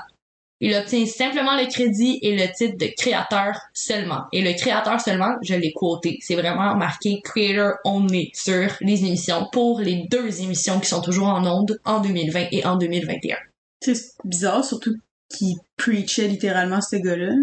[0.60, 4.24] Il obtient simplement le crédit et le titre de créateur seulement.
[4.32, 9.48] Et le créateur seulement, je l'ai quoté, c'est vraiment marqué Creator Only sur les émissions
[9.52, 13.36] pour les deux émissions qui sont toujours en ondes en 2020 et en 2021.
[13.80, 14.96] C'est bizarre, surtout
[15.28, 17.34] qu'il preachait littéralement ce gars-là.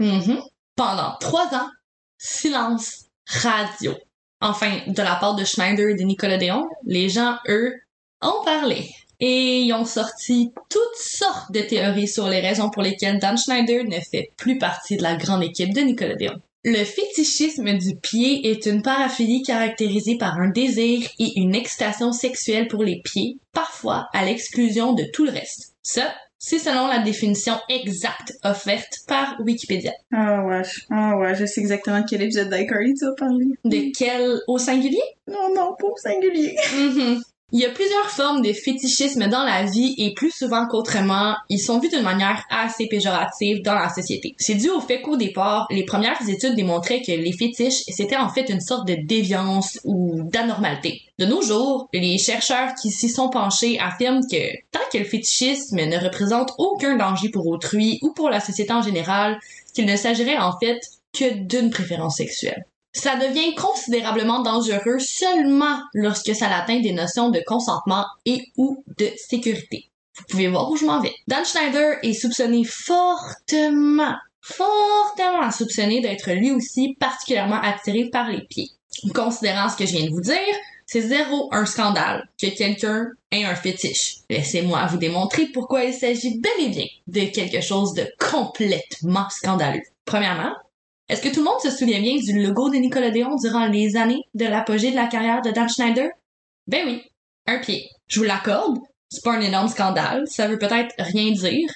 [0.00, 0.40] Mhm.
[0.74, 1.68] Pendant trois ans,
[2.16, 3.94] silence radio.
[4.44, 7.72] Enfin, de la part de Schneider et de Nicolas Déon, les gens, eux,
[8.20, 8.90] ont parlé.
[9.18, 13.84] Et ils ont sorti toutes sortes de théories sur les raisons pour lesquelles Dan Schneider
[13.84, 16.42] ne fait plus partie de la grande équipe de Nicolas Déon.
[16.62, 22.68] Le fétichisme du pied est une paraphilie caractérisée par un désir et une excitation sexuelle
[22.68, 25.72] pour les pieds, parfois à l'exclusion de tout le reste.
[25.82, 26.14] Ça,
[26.46, 29.92] c'est selon la définition exacte offerte par Wikipédia.
[30.12, 33.46] Ah ouais, ah ouais, je sais exactement de quel épisode d'iCarly tu vas parler.
[33.64, 35.00] De quel au singulier?
[35.26, 36.54] Non, non, pas au singulier.
[36.76, 37.22] Mhm.
[37.52, 41.60] Il y a plusieurs formes de fétichisme dans la vie et plus souvent qu'autrement, ils
[41.60, 44.34] sont vus d'une manière assez péjorative dans la société.
[44.38, 48.28] C'est dû au fait qu'au départ, les premières études démontraient que les fétiches, c'était en
[48.28, 51.02] fait une sorte de déviance ou d'anormalité.
[51.20, 55.76] De nos jours, les chercheurs qui s'y sont penchés affirment que tant que le fétichisme
[55.76, 59.38] ne représente aucun danger pour autrui ou pour la société en général,
[59.74, 60.80] qu'il ne s'agirait en fait
[61.12, 67.42] que d'une préférence sexuelle ça devient considérablement dangereux seulement lorsque ça atteint des notions de
[67.44, 69.90] consentement et ou de sécurité.
[70.16, 71.14] Vous pouvez voir où je m'en vais.
[71.26, 78.70] Dan Schneider est soupçonné fortement, fortement soupçonné d'être lui aussi particulièrement attiré par les pieds.
[79.12, 80.54] Considérant ce que je viens de vous dire,
[80.86, 84.18] c'est zéro un scandale que quelqu'un ait un fétiche.
[84.30, 89.82] Laissez-moi vous démontrer pourquoi il s'agit bel et bien de quelque chose de complètement scandaleux.
[90.04, 90.54] Premièrement,
[91.08, 93.96] est-ce que tout le monde se souvient bien du logo de Nicolas Déon durant les
[93.96, 96.08] années de l'apogée de la carrière de Dan Schneider?
[96.66, 97.02] Ben oui,
[97.46, 97.90] un pied.
[98.06, 98.78] Je vous l'accorde,
[99.10, 101.68] c'est pas un énorme scandale, ça veut peut-être rien dire,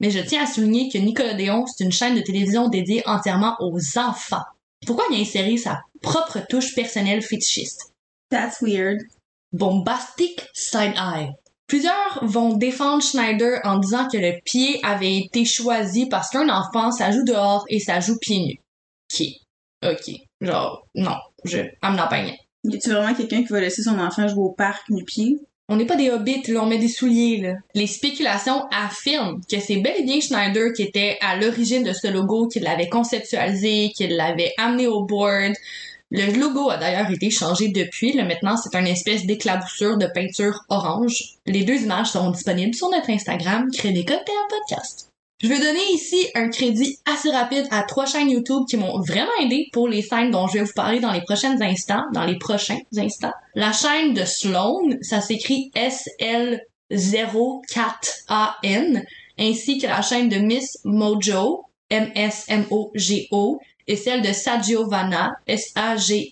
[0.00, 3.56] mais je tiens à souligner que Nicolas Déon, c'est une chaîne de télévision dédiée entièrement
[3.60, 4.44] aux enfants.
[4.86, 7.94] Pourquoi il a inséré sa propre touche personnelle fétichiste?
[8.28, 8.98] That's weird.
[9.52, 11.32] Bombastic side eye.
[11.66, 16.90] Plusieurs vont défendre Schneider en disant que le pied avait été choisi parce qu'un enfant,
[16.90, 18.60] ça joue dehors et ça joue pieds nus.
[19.14, 19.26] OK.
[19.84, 20.14] OK.
[20.40, 22.40] Genre, non, je, I'm not buying it.
[22.64, 25.38] Y a-tu vraiment quelqu'un qui va laisser son enfant jouer au parc nu-pied?
[25.68, 27.54] On n'est pas des hobbits, là, on met des souliers, là.
[27.74, 32.06] Les spéculations affirment que c'est bel et bien Schneider qui était à l'origine de ce
[32.06, 35.54] logo, qui l'avait conceptualisé, qui l'avait amené au board.
[36.10, 38.12] Le logo a d'ailleurs été changé depuis.
[38.12, 41.38] Là, maintenant, c'est une espèce d'éclaboussure de peinture orange.
[41.46, 45.13] Les deux images seront disponibles sur notre Instagram, Crédit Cocktail Podcast.
[45.44, 49.28] Je vais donner ici un crédit assez rapide à trois chaînes YouTube qui m'ont vraiment
[49.42, 52.38] aidé pour les scènes dont je vais vous parler dans les prochains instants, dans les
[52.38, 53.34] prochains instants.
[53.54, 56.64] La chaîne de Sloan, ça s'écrit S-L-04-A-N,
[59.38, 66.24] ainsi que la chaîne de Miss Mojo, M-S-M-O-G-O, et celle de Sagiovana, S-A-G-I-I-O-V-A-N-A.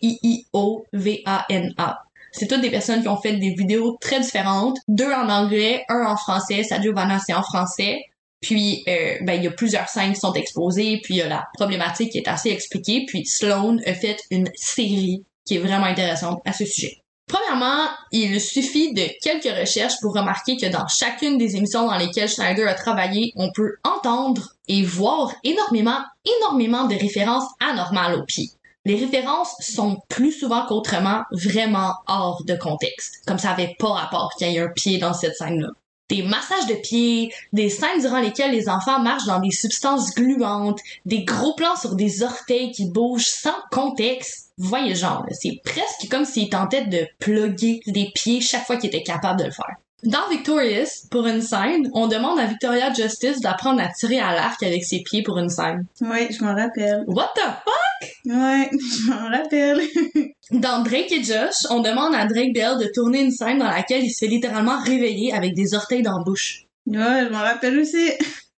[2.34, 6.06] C'est toutes des personnes qui ont fait des vidéos très différentes, deux en anglais, un
[6.06, 8.06] en français, Sagiovana c'est en français,
[8.42, 11.28] puis, euh, ben, il y a plusieurs scènes qui sont exposées, puis il y a
[11.28, 15.86] la problématique qui est assez expliquée, puis Sloan a fait une série qui est vraiment
[15.86, 16.98] intéressante à ce sujet.
[17.28, 22.28] Premièrement, il suffit de quelques recherches pour remarquer que dans chacune des émissions dans lesquelles
[22.28, 26.00] Schneider a travaillé, on peut entendre et voir énormément,
[26.38, 28.50] énormément de références anormales au pied.
[28.84, 34.32] Les références sont plus souvent qu'autrement vraiment hors de contexte, comme ça avait pas rapport
[34.36, 35.68] qu'il y ait un pied dans cette scène-là
[36.12, 40.78] des massages de pieds, des scènes durant lesquelles les enfants marchent dans des substances gluantes,
[41.06, 44.50] des gros plans sur des orteils qui bougent sans contexte.
[44.58, 49.02] voyez genre, c'est presque comme s'ils tentaient de plugger des pieds chaque fois qu'ils étaient
[49.02, 49.76] capables de le faire.
[50.04, 54.60] Dans Victorious, pour une scène, on demande à Victoria Justice d'apprendre à tirer à l'arc
[54.64, 55.86] avec ses pieds pour une scène.
[56.00, 57.04] Ouais, je m'en rappelle.
[57.06, 58.10] What the fuck?
[58.24, 59.80] Ouais, je m'en rappelle.
[60.50, 64.04] Dans Drake et Josh, on demande à Drake Bell de tourner une scène dans laquelle
[64.04, 66.64] il se fait littéralement réveiller avec des orteils dans la bouche.
[66.86, 68.10] Ouais, je m'en rappelle aussi.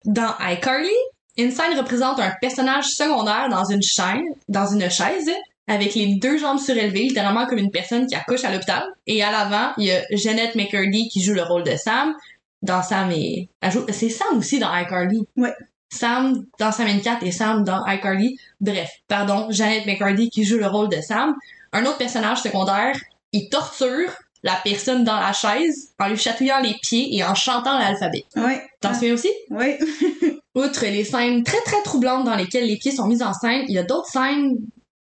[0.06, 0.90] Dans iCarly,
[1.38, 5.30] une scène représente un personnage secondaire dans une chaîne, dans une chaise,
[5.68, 8.84] avec les deux jambes surélevées, littéralement comme une personne qui accouche à l'hôpital.
[9.08, 12.14] Et à l'avant, il y a Jeanette McCurdy qui joue le rôle de Sam.
[12.62, 13.50] Dans Sam et...
[13.90, 15.20] C'est Sam aussi dans iCarly.
[15.38, 15.54] Ouais.
[15.90, 18.38] Sam dans Sam and Cat et Sam dans iCarly.
[18.60, 21.34] Bref, pardon, Jeanette McCurdy qui joue le rôle de Sam.
[21.72, 22.96] Un autre personnage secondaire,
[23.32, 24.12] il torture
[24.44, 28.26] la personne dans la chaise en lui chatouillant les pieds et en chantant l'alphabet.
[28.36, 28.62] Ouais.
[28.82, 29.32] T'en souviens aussi?
[29.50, 29.80] Ouais.
[30.56, 33.74] Outre les scènes très très troublantes dans lesquelles les pieds sont mis en scène, il
[33.74, 34.58] y a d'autres scènes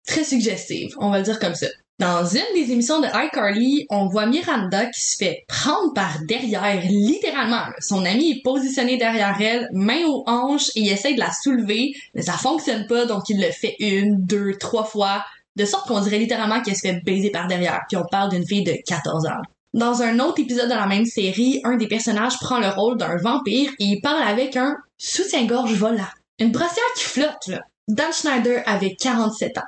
[0.09, 1.69] très suggestives, on va le dire comme ça.
[1.99, 6.81] Dans une des émissions de iCarly, on voit Miranda qui se fait prendre par derrière,
[6.89, 7.65] littéralement.
[7.81, 11.93] Son ami est positionné derrière elle, main aux hanches, et il essaie de la soulever,
[12.15, 15.25] mais ça fonctionne pas, donc il le fait une, deux, trois fois,
[15.57, 18.47] de sorte qu'on dirait littéralement qu'elle se fait baiser par derrière, puis on parle d'une
[18.47, 19.43] fille de 14 ans.
[19.75, 23.17] Dans un autre épisode de la même série, un des personnages prend le rôle d'un
[23.17, 26.07] vampire et il parle avec un soutien-gorge volant.
[26.39, 27.61] Une brossière qui flotte, là.
[27.89, 29.63] Dan Schneider avait 47 ans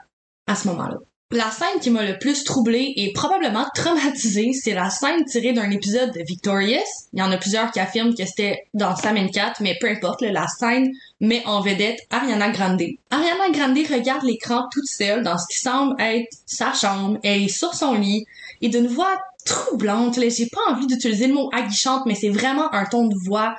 [1.32, 5.70] La scène qui m'a le plus troublée et probablement traumatisée, c'est la scène tirée d'un
[5.70, 6.80] épisode de Victorious.
[7.12, 9.88] Il y en a plusieurs qui affirment que c'était dans Sam and Cat, mais peu
[9.88, 10.90] importe, la scène
[11.20, 12.82] met en vedette Ariana Grande.
[13.10, 17.18] Ariana Grande regarde l'écran toute seule dans ce qui semble être sa chambre.
[17.22, 18.26] Elle est sur son lit
[18.60, 20.18] et d'une voix troublante.
[20.18, 23.54] J'ai pas envie d'utiliser le mot aguichante, mais c'est vraiment un ton de voix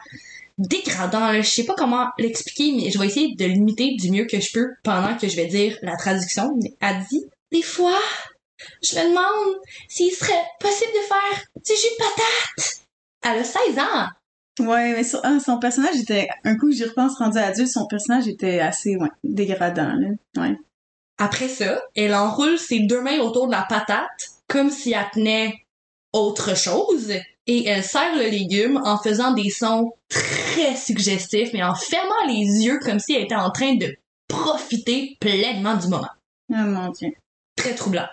[0.68, 1.34] dégradant.
[1.34, 4.51] Je sais pas comment l'expliquer, mais je vais essayer de l'imiter du mieux que je
[4.51, 6.51] peux pendant que je vais dire la traduction.
[6.62, 7.99] Mais Elle dit Des fois,
[8.82, 12.82] je me demande s'il serait possible de faire du jus de patate.
[13.24, 14.07] Elle a 16 ans.
[14.59, 18.28] Ouais, mais son, ah, son personnage était, un coup j'y repense rendu adulte, son personnage
[18.28, 20.09] était assez, ouais, dégradant, là.
[20.38, 20.55] Ouais.
[21.18, 25.53] Après ça, elle enroule ses deux mains autour de la patate comme si elle tenait
[26.14, 27.14] autre chose
[27.47, 32.65] et elle serre le légume en faisant des sons très suggestifs mais en fermant les
[32.65, 33.95] yeux comme si elle était en train de
[34.27, 36.09] profiter pleinement du moment.
[36.49, 37.09] Oh mon dieu.
[37.55, 38.07] Très troublant.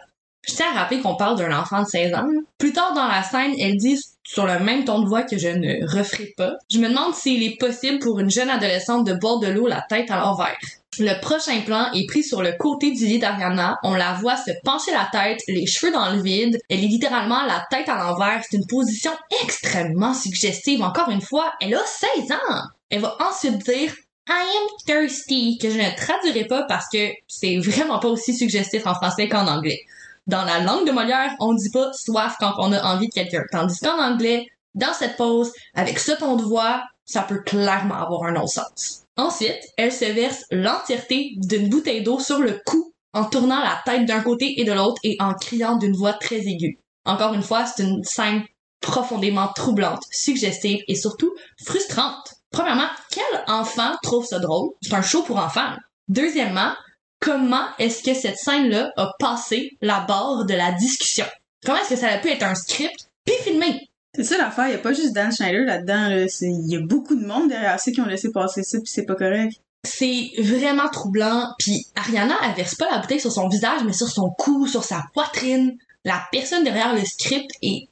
[0.47, 2.27] Je tiens à rappeler qu'on parle d'un enfant de 16 ans.
[2.57, 5.49] Plus tard dans la scène, elle dit sur le même ton de voix que je
[5.49, 6.55] ne referai pas.
[6.71, 9.85] Je me demande s'il est possible pour une jeune adolescente de boire de l'eau la
[9.89, 10.57] tête à l'envers.
[11.01, 13.79] Le prochain plan est pris sur le côté du lit d'Ariana.
[13.85, 16.59] On la voit se pencher la tête, les cheveux dans le vide.
[16.69, 18.43] Elle est littéralement la tête à l'envers.
[18.49, 19.13] C'est une position
[19.45, 20.83] extrêmement suggestive.
[20.83, 22.63] Encore une fois, elle a 16 ans.
[22.91, 23.93] Elle va ensuite dire
[24.29, 28.87] I am thirsty, que je ne traduirai pas parce que c'est vraiment pas aussi suggestif
[28.87, 29.81] en français qu'en anglais.
[30.27, 33.45] Dans la langue de Molière, on dit pas soif quand on a envie de quelqu'un.
[33.51, 38.25] Tandis qu'en anglais, dans cette pause, avec ce ton de voix, ça peut clairement avoir
[38.25, 39.05] un autre sens.
[39.19, 44.07] Ensuite, elle se verse l'entièreté d'une bouteille d'eau sur le cou en tournant la tête
[44.07, 46.79] d'un côté et de l'autre et en criant d'une voix très aiguë.
[47.05, 48.45] Encore une fois, c'est une scène
[48.81, 52.35] profondément troublante, suggestive et surtout frustrante.
[52.53, 54.71] Premièrement, quel enfant trouve ça drôle?
[54.83, 55.75] C'est un show pour enfants.
[56.07, 56.73] Deuxièmement,
[57.19, 61.27] comment est-ce que cette scène-là a passé la barre de la discussion?
[61.67, 63.88] Comment est-ce que ça a pu être un script puis filmé?
[64.19, 66.27] C'est ça l'affaire, y a pas juste Dan Schneider là-dedans, là.
[66.27, 69.07] C'est, y a beaucoup de monde derrière ceux qui ont laissé passer ça pis c'est
[69.07, 69.61] pas correct.
[69.87, 71.55] C'est vraiment troublant.
[71.61, 74.83] Puis Ariana, elle verse pas la bouteille sur son visage, mais sur son cou, sur
[74.83, 75.79] sa poitrine.
[76.05, 77.91] La personne derrière le script est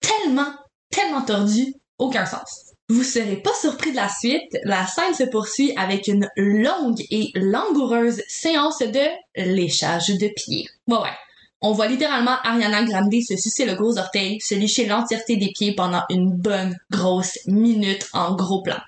[0.00, 0.52] tellement,
[0.90, 2.72] tellement tordue, aucun sens.
[2.88, 4.58] Vous serez pas surpris de la suite.
[4.64, 9.06] La scène se poursuit avec une longue et langoureuse séance de
[9.36, 10.68] léchage de pieds.
[10.88, 11.16] Ouais, ouais.
[11.60, 15.74] On voit littéralement Ariana Grande se sucer le gros orteil, se licher l'entièreté des pieds
[15.74, 18.78] pendant une bonne grosse minute en gros plan.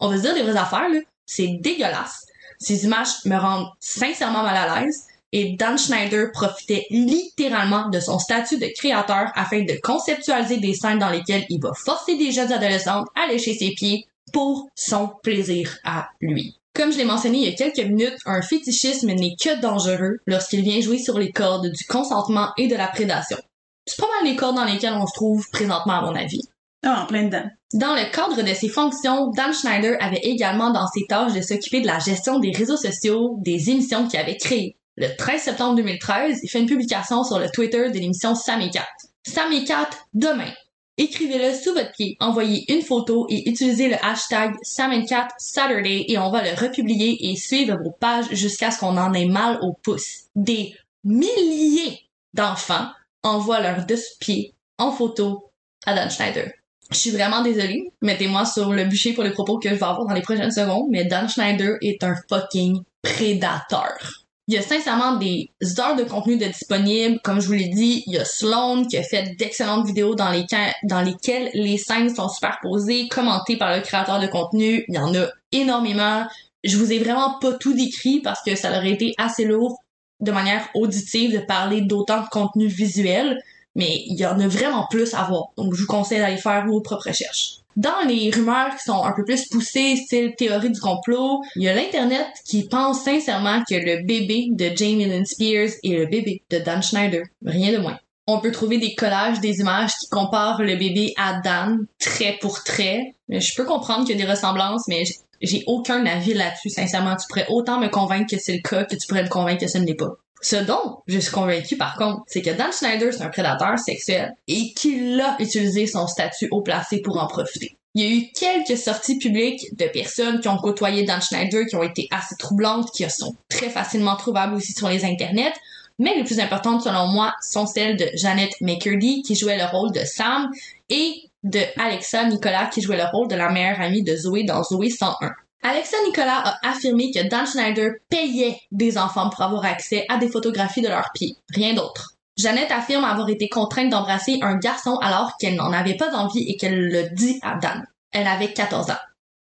[0.00, 1.00] On va se dire des vraies affaires, là.
[1.24, 2.26] C'est dégueulasse.
[2.58, 8.18] Ces images me rendent sincèrement mal à l'aise et Dan Schneider profitait littéralement de son
[8.18, 12.52] statut de créateur afin de conceptualiser des scènes dans lesquelles il va forcer des jeunes
[12.52, 16.58] adolescentes à lécher ses pieds pour son plaisir à lui.
[16.76, 20.60] Comme je l'ai mentionné il y a quelques minutes, un fétichisme n'est que dangereux lorsqu'il
[20.60, 23.38] vient jouer sur les cordes du consentement et de la prédation.
[23.86, 26.42] C'est pas mal les cordes dans lesquelles on se trouve présentement à mon avis.
[26.84, 27.44] Ah, en plein dedans.
[27.72, 31.80] Dans le cadre de ses fonctions, Dan Schneider avait également dans ses tâches de s'occuper
[31.80, 34.76] de la gestion des réseaux sociaux des émissions qu'il avait créées.
[34.98, 38.70] Le 13 septembre 2013, il fait une publication sur le Twitter de l'émission Sam et
[38.70, 38.86] Cat.
[39.26, 40.52] Sam et Cat, demain.
[40.98, 46.06] Écrivez-le sous votre pied, envoyez une photo et utilisez le hashtag Sam and Cat Saturday
[46.08, 49.58] et on va le republier et suivre vos pages jusqu'à ce qu'on en ait mal
[49.60, 50.24] au pouce.
[50.34, 50.74] Des
[51.04, 52.00] milliers
[52.32, 52.88] d'enfants
[53.22, 55.50] envoient leur dessous-pied en photo
[55.84, 56.50] à Dan Schneider.
[56.90, 57.90] Je suis vraiment désolée.
[58.00, 60.86] Mettez-moi sur le bûcher pour les propos que je vais avoir dans les prochaines secondes,
[60.90, 64.25] mais Dan Schneider est un fucking prédateur.
[64.48, 67.18] Il y a sincèrement des heures de contenu de disponibles.
[67.24, 70.30] Comme je vous l'ai dit, il y a Sloan qui a fait d'excellentes vidéos dans,
[70.30, 74.84] lesquelles, dans lesquelles les scènes sont superposées, commentées par le créateur de contenu.
[74.86, 76.26] Il y en a énormément.
[76.62, 79.80] Je vous ai vraiment pas tout décrit parce que ça aurait été assez lourd
[80.20, 83.42] de manière auditive de parler d'autant de contenu visuel,
[83.76, 85.50] mais il y en a vraiment plus à voir.
[85.56, 87.58] Donc je vous conseille d'aller faire vos propres recherches.
[87.76, 91.68] Dans les rumeurs qui sont un peu plus poussées, style théorie du complot, il y
[91.68, 96.42] a l'Internet qui pense sincèrement que le bébé de Jamie Lynn Spears est le bébé
[96.50, 97.24] de Dan Schneider.
[97.44, 97.98] Rien de moins.
[98.26, 102.64] On peut trouver des collages, des images qui comparent le bébé à Dan, trait pour
[102.64, 103.14] trait.
[103.28, 105.04] Je peux comprendre qu'il y a des ressemblances, mais
[105.40, 107.16] j'ai aucun avis là-dessus, sincèrement.
[107.16, 109.70] Tu pourrais autant me convaincre que c'est le cas que tu pourrais me convaincre que
[109.70, 110.16] ce ne l'est pas.
[110.42, 114.34] Ce dont je suis convaincue par contre, c'est que Dan Schneider c'est un prédateur sexuel
[114.46, 117.76] et qu'il a utilisé son statut haut placé pour en profiter.
[117.94, 121.76] Il y a eu quelques sorties publiques de personnes qui ont côtoyé Dan Schneider qui
[121.76, 125.54] ont été assez troublantes, qui sont très facilement trouvables aussi sur les internets,
[125.98, 129.92] mais les plus importantes selon moi sont celles de Janet McCurdy qui jouait le rôle
[129.92, 130.50] de Sam
[130.90, 134.62] et de Alexa Nicolas qui jouait le rôle de la meilleure amie de Zoé dans
[134.62, 135.30] Zoé 101.
[135.62, 140.28] Alexa Nicolas a affirmé que Dan Schneider payait des enfants pour avoir accès à des
[140.28, 142.12] photographies de leurs pieds, rien d'autre.
[142.36, 146.56] Jeannette affirme avoir été contrainte d'embrasser un garçon alors qu'elle n'en avait pas envie et
[146.56, 147.84] qu'elle le dit à Dan.
[148.12, 148.98] Elle avait 14 ans.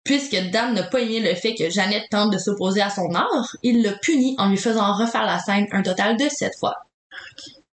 [0.04, 3.56] Puisque Dan n'a pas aimé le fait que Jeannette tente de s'opposer à son art,
[3.62, 6.76] il l'a puni en lui faisant refaire la scène un total de sept fois.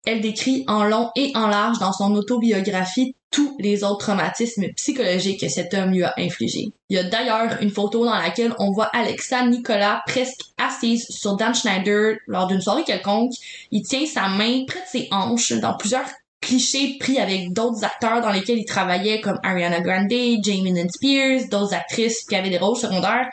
[0.05, 5.39] Elle décrit en long et en large dans son autobiographie tous les autres traumatismes psychologiques
[5.39, 6.71] que cet homme lui a infligés.
[6.89, 11.35] Il y a d'ailleurs une photo dans laquelle on voit Alexa Nicolas presque assise sur
[11.35, 13.31] Dan Schneider lors d'une soirée quelconque.
[13.71, 16.05] Il tient sa main près de ses hanches dans plusieurs
[16.41, 21.47] clichés pris avec d'autres acteurs dans lesquels il travaillait comme Ariana Grande, Jamie Lynn Spears,
[21.49, 23.29] d'autres actrices qui avaient des rôles secondaires.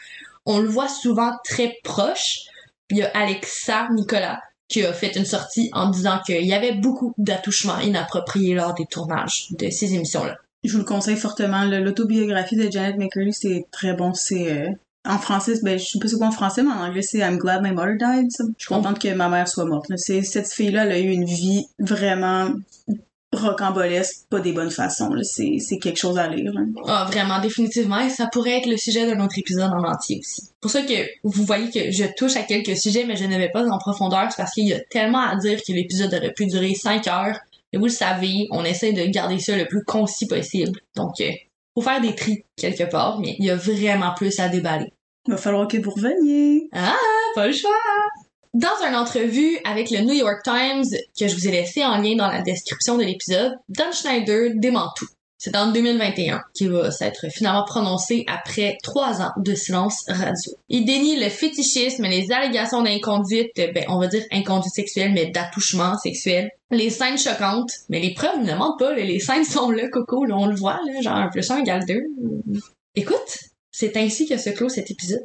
[0.47, 2.39] On le voit souvent très proche.
[2.91, 4.41] Il y a Alexa Nicolas
[4.71, 8.87] qui a fait une sortie en disant qu'il y avait beaucoup d'attouchements inappropriés lors des
[8.87, 10.37] tournages de ces émissions-là.
[10.64, 11.64] Je vous le conseille fortement.
[11.64, 14.14] L'autobiographie de Janet McCurdy, c'est très bon.
[14.14, 14.71] C'est euh,
[15.05, 17.39] en français, ben je sais pas c'est quoi en français, mais en anglais c'est I'm
[17.39, 18.29] glad my mother died.
[18.39, 19.91] Je suis contente que ma mère soit morte.
[19.97, 22.51] C'est cette fille-là, elle a eu une vie vraiment
[23.33, 25.11] rocambolesque, pas des bonnes façons.
[25.22, 26.53] C'est, c'est quelque chose à lire.
[26.87, 28.01] Ah, vraiment, définitivement.
[28.01, 30.51] Et ça pourrait être le sujet d'un autre épisode en entier aussi.
[30.61, 33.51] pour ça que vous voyez que je touche à quelques sujets, mais je ne vais
[33.51, 34.26] pas en profondeur.
[34.31, 37.39] C'est parce qu'il y a tellement à dire que l'épisode aurait pu durer 5 heures.
[37.72, 40.81] Et vous le savez, on essaie de garder ça le plus concis possible.
[40.97, 41.31] Donc, euh,
[41.74, 44.93] faut faire des tris quelque part, mais il y a vraiment plus à déballer.
[45.26, 46.68] Il va falloir que vous reveniez.
[46.72, 46.97] Ah,
[47.35, 47.70] pas le choix!
[48.53, 50.85] Dans une entrevue avec le New York Times
[51.19, 54.91] que je vous ai laissé en lien dans la description de l'épisode, Dan Schneider dément
[54.97, 55.07] tout.
[55.39, 60.53] C'est en 2021 qu'il va s'être finalement prononcé après trois ans de silence radio.
[60.69, 65.97] Il dénie le fétichisme, les allégations d'inconduite, ben, on va dire inconduite sexuelle, mais d'attouchement
[65.97, 66.51] sexuel.
[66.73, 70.35] Les scènes choquantes, mais les preuves ne mentent pas, les scènes sont là, coco, là,
[70.37, 72.03] on le voit, là, genre un plus un égale deux.
[72.95, 73.39] Écoute,
[73.71, 75.25] c'est ainsi que se clôt cet épisode.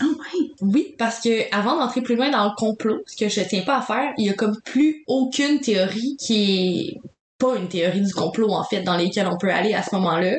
[0.00, 0.50] Ouais.
[0.60, 3.78] Oui, parce que avant d'entrer plus loin dans le complot, ce que je tiens pas
[3.78, 7.00] à faire, il y a comme plus aucune théorie qui est
[7.38, 10.36] pas une théorie du complot en fait dans lesquelles on peut aller à ce moment-là.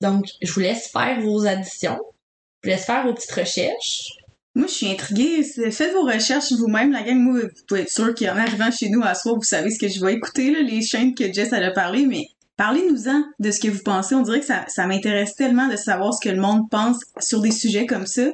[0.00, 1.98] Donc, je vous laisse faire vos additions.
[2.62, 4.08] Je vous laisse faire vos petites recherches.
[4.54, 5.42] Moi, je suis intriguée.
[5.42, 6.92] Faites vos recherches vous-même.
[6.92, 9.70] La gang, moi, vous pouvez être sûr qu'en arrivant chez nous à soir, vous savez
[9.70, 12.26] ce que je vais écouter, là, les chaînes que Jess a parlé, mais
[12.56, 14.14] parlez-nous-en de ce que vous pensez.
[14.14, 17.40] On dirait que ça, ça m'intéresse tellement de savoir ce que le monde pense sur
[17.40, 18.30] des sujets comme ça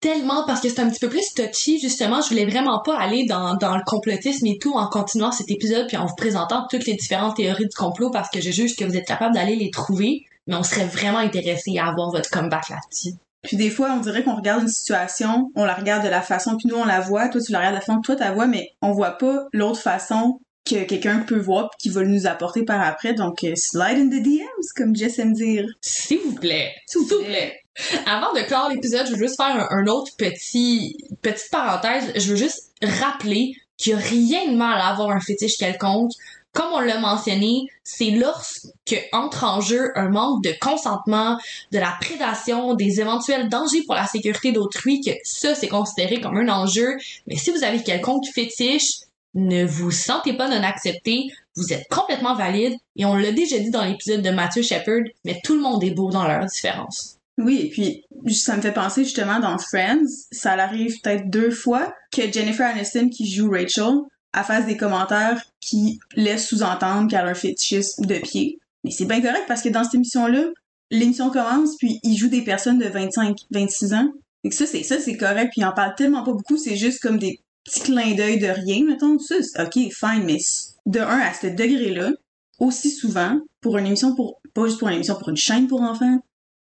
[0.00, 3.26] tellement parce que c'est un petit peu plus touchy justement je voulais vraiment pas aller
[3.26, 6.86] dans, dans le complotisme et tout en continuant cet épisode puis en vous présentant toutes
[6.86, 9.70] les différentes théories du complot parce que je juge que vous êtes capable d'aller les
[9.70, 14.00] trouver mais on serait vraiment intéressé à avoir votre comeback là-dessus puis des fois on
[14.00, 17.00] dirait qu'on regarde une situation on la regarde de la façon que nous on la
[17.00, 18.92] voit toi tu la regardes de la façon que toi tu la vois mais on
[18.92, 23.14] voit pas l'autre façon que quelqu'un peut voir qui va nous apporter par après.
[23.14, 25.66] Donc, euh, slide in the DMs, comme Jess aime dire.
[25.80, 26.74] S'il vous plaît.
[26.86, 27.59] S'il vous plaît.
[28.06, 32.12] Avant de clore l'épisode, je veux juste faire un, autre petit, petite parenthèse.
[32.16, 36.12] Je veux juste rappeler qu'il n'y a rien de mal à avoir un fétiche quelconque.
[36.52, 41.38] Comme on l'a mentionné, c'est lorsque entre en jeu un manque de consentement,
[41.70, 46.36] de la prédation, des éventuels dangers pour la sécurité d'autrui, que ça, c'est considéré comme
[46.36, 46.96] un enjeu.
[47.28, 49.02] Mais si vous avez quelconque fétiche,
[49.34, 53.70] ne vous sentez pas non accepté, vous êtes complètement valide, et on l'a déjà dit
[53.70, 57.19] dans l'épisode de Matthew Shepard, mais tout le monde est beau dans leur différence.
[57.40, 61.94] Oui, et puis ça me fait penser justement dans Friends, ça arrive peut-être deux fois
[62.12, 64.00] que Jennifer Aniston qui joue Rachel
[64.32, 68.58] a fasse des commentaires qui laissent sous-entendre qu'elle a un fétichisme de pied.
[68.84, 70.44] Mais c'est bien correct parce que dans cette émission-là,
[70.90, 74.12] l'émission commence, puis il joue des personnes de 25, 26 ans.
[74.44, 77.00] Et ça, c'est ça, c'est correct, puis il en parle tellement pas beaucoup, c'est juste
[77.00, 79.18] comme des petits clins d'œil de rien, mettons.
[79.18, 80.38] Ça, ok, fine, mais
[80.86, 82.12] de un à ce degré-là,
[82.58, 85.82] aussi souvent, pour une émission pour, pas juste pour une émission, pour une chaîne pour
[85.82, 86.20] enfants,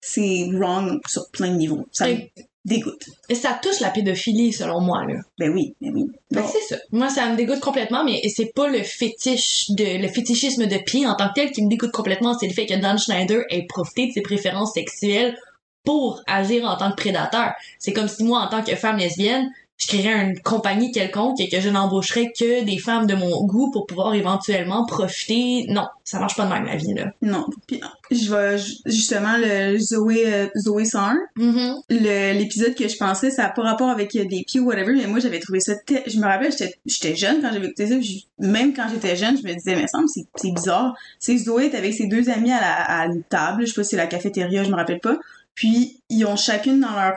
[0.06, 1.86] c'est wrong sur plein de niveaux.
[1.90, 2.18] Ça me
[2.66, 3.08] dégoûte.
[3.30, 5.20] Et ça touche la pédophilie, selon moi, là.
[5.38, 6.10] Ben oui, ben oui.
[6.30, 6.42] Bon.
[6.42, 6.80] que c'est ça.
[6.92, 11.06] Moi, ça me dégoûte complètement, mais c'est pas le fétiche de, le fétichisme de Pi
[11.06, 13.66] en tant que tel qui me dégoûte complètement, c'est le fait que Dan Schneider ait
[13.66, 15.36] profité de ses préférences sexuelles
[15.84, 17.52] pour agir en tant que prédateur.
[17.78, 21.48] C'est comme si moi, en tant que femme lesbienne, je créerais une compagnie quelconque et
[21.48, 25.66] que je n'embaucherais que des femmes de mon goût pour pouvoir éventuellement profiter.
[25.68, 27.12] Non, ça marche pas de même la vie, là.
[27.22, 27.44] Non.
[27.66, 27.80] Puis
[28.12, 31.74] je vais ju- justement le Zoé euh, Zoé 101, Mhm.
[31.90, 34.92] le l'épisode que je pensais ça a pas rapport avec euh, des pieds ou whatever
[34.94, 37.94] mais moi j'avais trouvé ça je me rappelle j'étais j'étais jeune quand j'avais écouté ça
[38.38, 41.66] même quand j'étais jeune je me disais mais ça me c'est c'est bizarre c'est Zoé
[41.66, 43.96] est avec ses deux amis à la à une table je sais pas si c'est
[43.96, 45.16] la cafétéria je me rappelle pas
[45.54, 47.14] puis ils ont chacune dans leur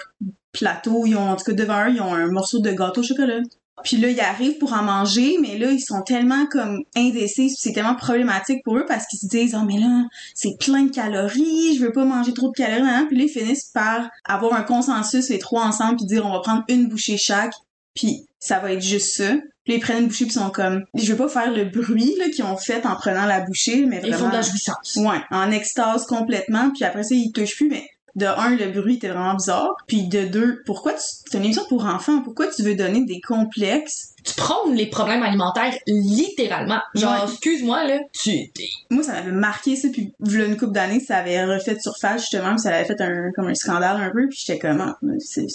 [0.57, 3.03] plateau ils ont en tout cas devant eux ils ont un morceau de gâteau au
[3.03, 3.39] chocolat
[3.83, 7.73] puis là, ils arrivent pour en manger, mais là, ils sont tellement comme indécis, c'est
[7.73, 11.77] tellement problématique pour eux parce qu'ils se disent «Oh, mais là, c'est plein de calories,
[11.77, 12.89] je veux pas manger trop de calories.
[12.89, 13.05] Hein?
[13.07, 16.39] Puis là, ils finissent par avoir un consensus, les trois ensemble, puis dire on va
[16.39, 17.53] prendre une bouchée chaque,
[17.93, 19.35] puis ça va être juste ça.
[19.63, 21.65] Puis là, ils prennent une bouchée, puis ils sont comme, je veux pas faire le
[21.65, 24.41] bruit là qu'ils ont fait en prenant la bouchée, mais Ils font vraiment, de la
[24.41, 24.95] jouissance.
[24.95, 26.71] ouais, en extase complètement.
[26.71, 27.87] Puis après ça, ils touchent plus, mais
[28.17, 29.75] de un, le bruit était vraiment bizarre.
[29.87, 33.21] Puis de deux, pourquoi tu, c'est une émission pour enfants, pourquoi tu veux donner des
[33.21, 34.13] complexes?
[34.25, 36.81] Tu prônes les problèmes alimentaires littéralement.
[36.95, 37.31] Genre, Ouais.
[37.31, 38.31] excuse-moi, là, tu
[38.89, 42.51] moi ça m'avait marqué ça puis v'là une couple d'années ça avait refait surface justement
[42.55, 45.45] puis ça avait fait un comme un scandale un peu puis j'étais comme ah, c'est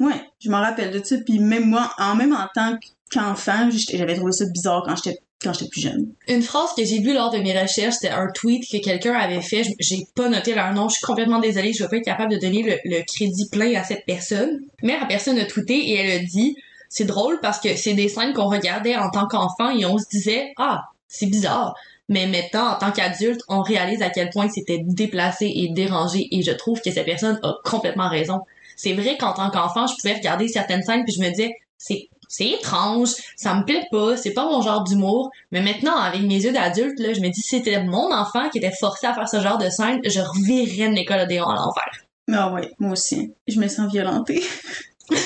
[0.00, 2.76] ouais je m'en rappelle de ça puis même moi en même en tant
[3.12, 6.98] qu'enfant j'avais trouvé ça bizarre quand j'étais quand j'étais plus jeune Une phrase que j'ai
[6.98, 9.62] vue lors de mes recherches, c'était un tweet que quelqu'un avait fait.
[9.78, 12.38] J'ai pas noté leur nom, je suis complètement désolée, je vais pas être capable de
[12.38, 14.60] donner le, le crédit plein à cette personne.
[14.82, 16.56] Mais la personne a tweeté et elle a dit
[16.88, 20.08] c'est drôle parce que c'est des scènes qu'on regardait en tant qu'enfant et on se
[20.10, 21.74] disait ah c'est bizarre.
[22.08, 26.42] Mais maintenant, en tant qu'adulte, on réalise à quel point c'était déplacé et dérangé et
[26.42, 28.40] je trouve que cette personne a complètement raison.
[28.76, 32.08] C'est vrai qu'en tant qu'enfant, je pouvais regarder certaines scènes puis je me disais c'est
[32.28, 36.44] c'est étrange, ça me plaît pas, c'est pas mon genre d'humour, mais maintenant, avec mes
[36.44, 39.28] yeux d'adulte, là, je me dis, si c'était mon enfant qui était forcé à faire
[39.28, 42.04] ce genre de scène, je revirais Nickelodeon à l'envers.
[42.32, 44.42] ah ouais moi aussi je me sens violentée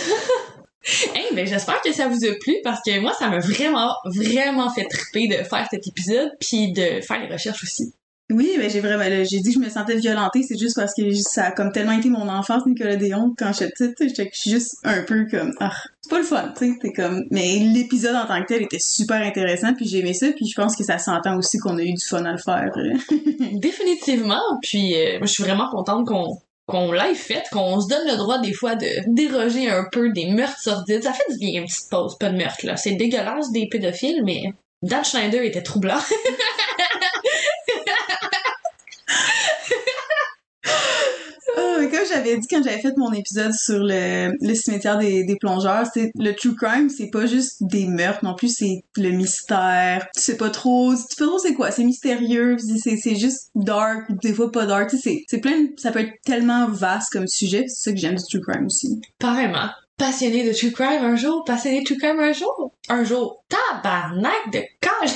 [1.14, 4.68] Hey, ben, j'espère que ça vous a plu parce que moi, ça m'a vraiment, vraiment
[4.68, 7.94] fait triper de faire cet épisode puis de faire les recherches aussi.
[8.30, 11.12] oui mais j'ai vraiment j'ai dit que je me sentais violentée c'est juste parce que
[11.14, 15.02] ça a comme tellement été mon enfance Nicolas Déon quand j'étais petite j'étais juste un
[15.02, 15.70] peu comme ah
[16.02, 18.80] c'est pas le fun tu sais t'es comme mais l'épisode en tant que tel était
[18.80, 21.82] super intéressant puis j'ai aimé ça puis je pense que ça s'entend aussi qu'on a
[21.82, 22.70] eu du fun à le faire.
[23.52, 24.42] Définitivement.
[24.62, 28.38] Puis, euh, je suis vraiment contente qu'on qu'on l'ait fait, qu'on se donne le droit
[28.38, 31.02] des fois de déroger un peu des meurtres sordides.
[31.02, 32.76] Ça fait du bien une petite pause, pas de meurtre là.
[32.76, 34.44] C'est dégueulasse des pédophiles, mais
[34.80, 35.98] Dan Schneider était troublant.
[41.54, 45.36] Ah, mais j'avais dit quand j'avais fait mon épisode sur le, le cimetière des, des
[45.36, 50.06] plongeurs, c'est le true crime, c'est pas juste des meurtres non plus, c'est le mystère.
[50.14, 54.10] Tu sais pas trop, tu sais pas trop c'est quoi, c'est mystérieux, c'est juste dark,
[54.22, 57.64] des fois pas dark, tu sais, c'est- plein, ça peut être tellement vaste comme sujet,
[57.68, 59.00] c'est ça que j'aime du true crime aussi.
[59.20, 59.68] Apparemment.
[59.98, 62.72] Passionné de true crime un jour, passionné de true crime un jour?
[62.88, 64.90] Un jour, tabarnak de quand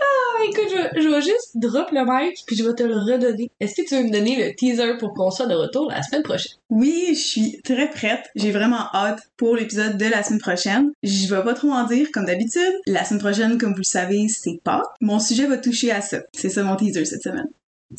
[0.00, 3.50] Ah, écoute, je vais juste drop le mic puis je vais te le redonner.
[3.60, 6.22] Est-ce que tu veux me donner le teaser pour qu'on soit de retour la semaine
[6.22, 6.52] prochaine?
[6.70, 8.30] Oui, je suis très prête.
[8.34, 10.90] J'ai vraiment hâte pour l'épisode de la semaine prochaine.
[11.02, 12.80] Je vais pas trop en dire, comme d'habitude.
[12.86, 14.82] La semaine prochaine, comme vous le savez, c'est pas.
[15.00, 16.18] Mon sujet va toucher à ça.
[16.32, 17.48] C'est ça mon teaser cette semaine.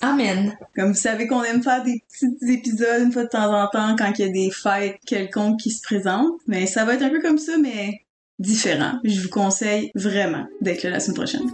[0.02, 0.58] Amen.
[0.76, 3.96] Comme vous savez qu'on aime faire des petits épisodes une fois de temps en temps
[3.98, 6.40] quand il y a des fêtes quelconques qui se présentent.
[6.48, 8.02] Mais ça va être un peu comme ça, mais
[8.40, 9.00] différent.
[9.04, 11.50] Je vous conseille vraiment d'être là la semaine prochaine.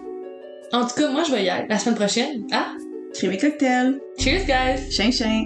[0.72, 2.48] En tout cas, moi, je vais y aller la semaine prochaine.
[2.52, 2.74] Ah,
[3.14, 4.00] Créer mes cocktails.
[4.18, 4.90] cheers, guys!
[4.90, 5.46] Chien, chien.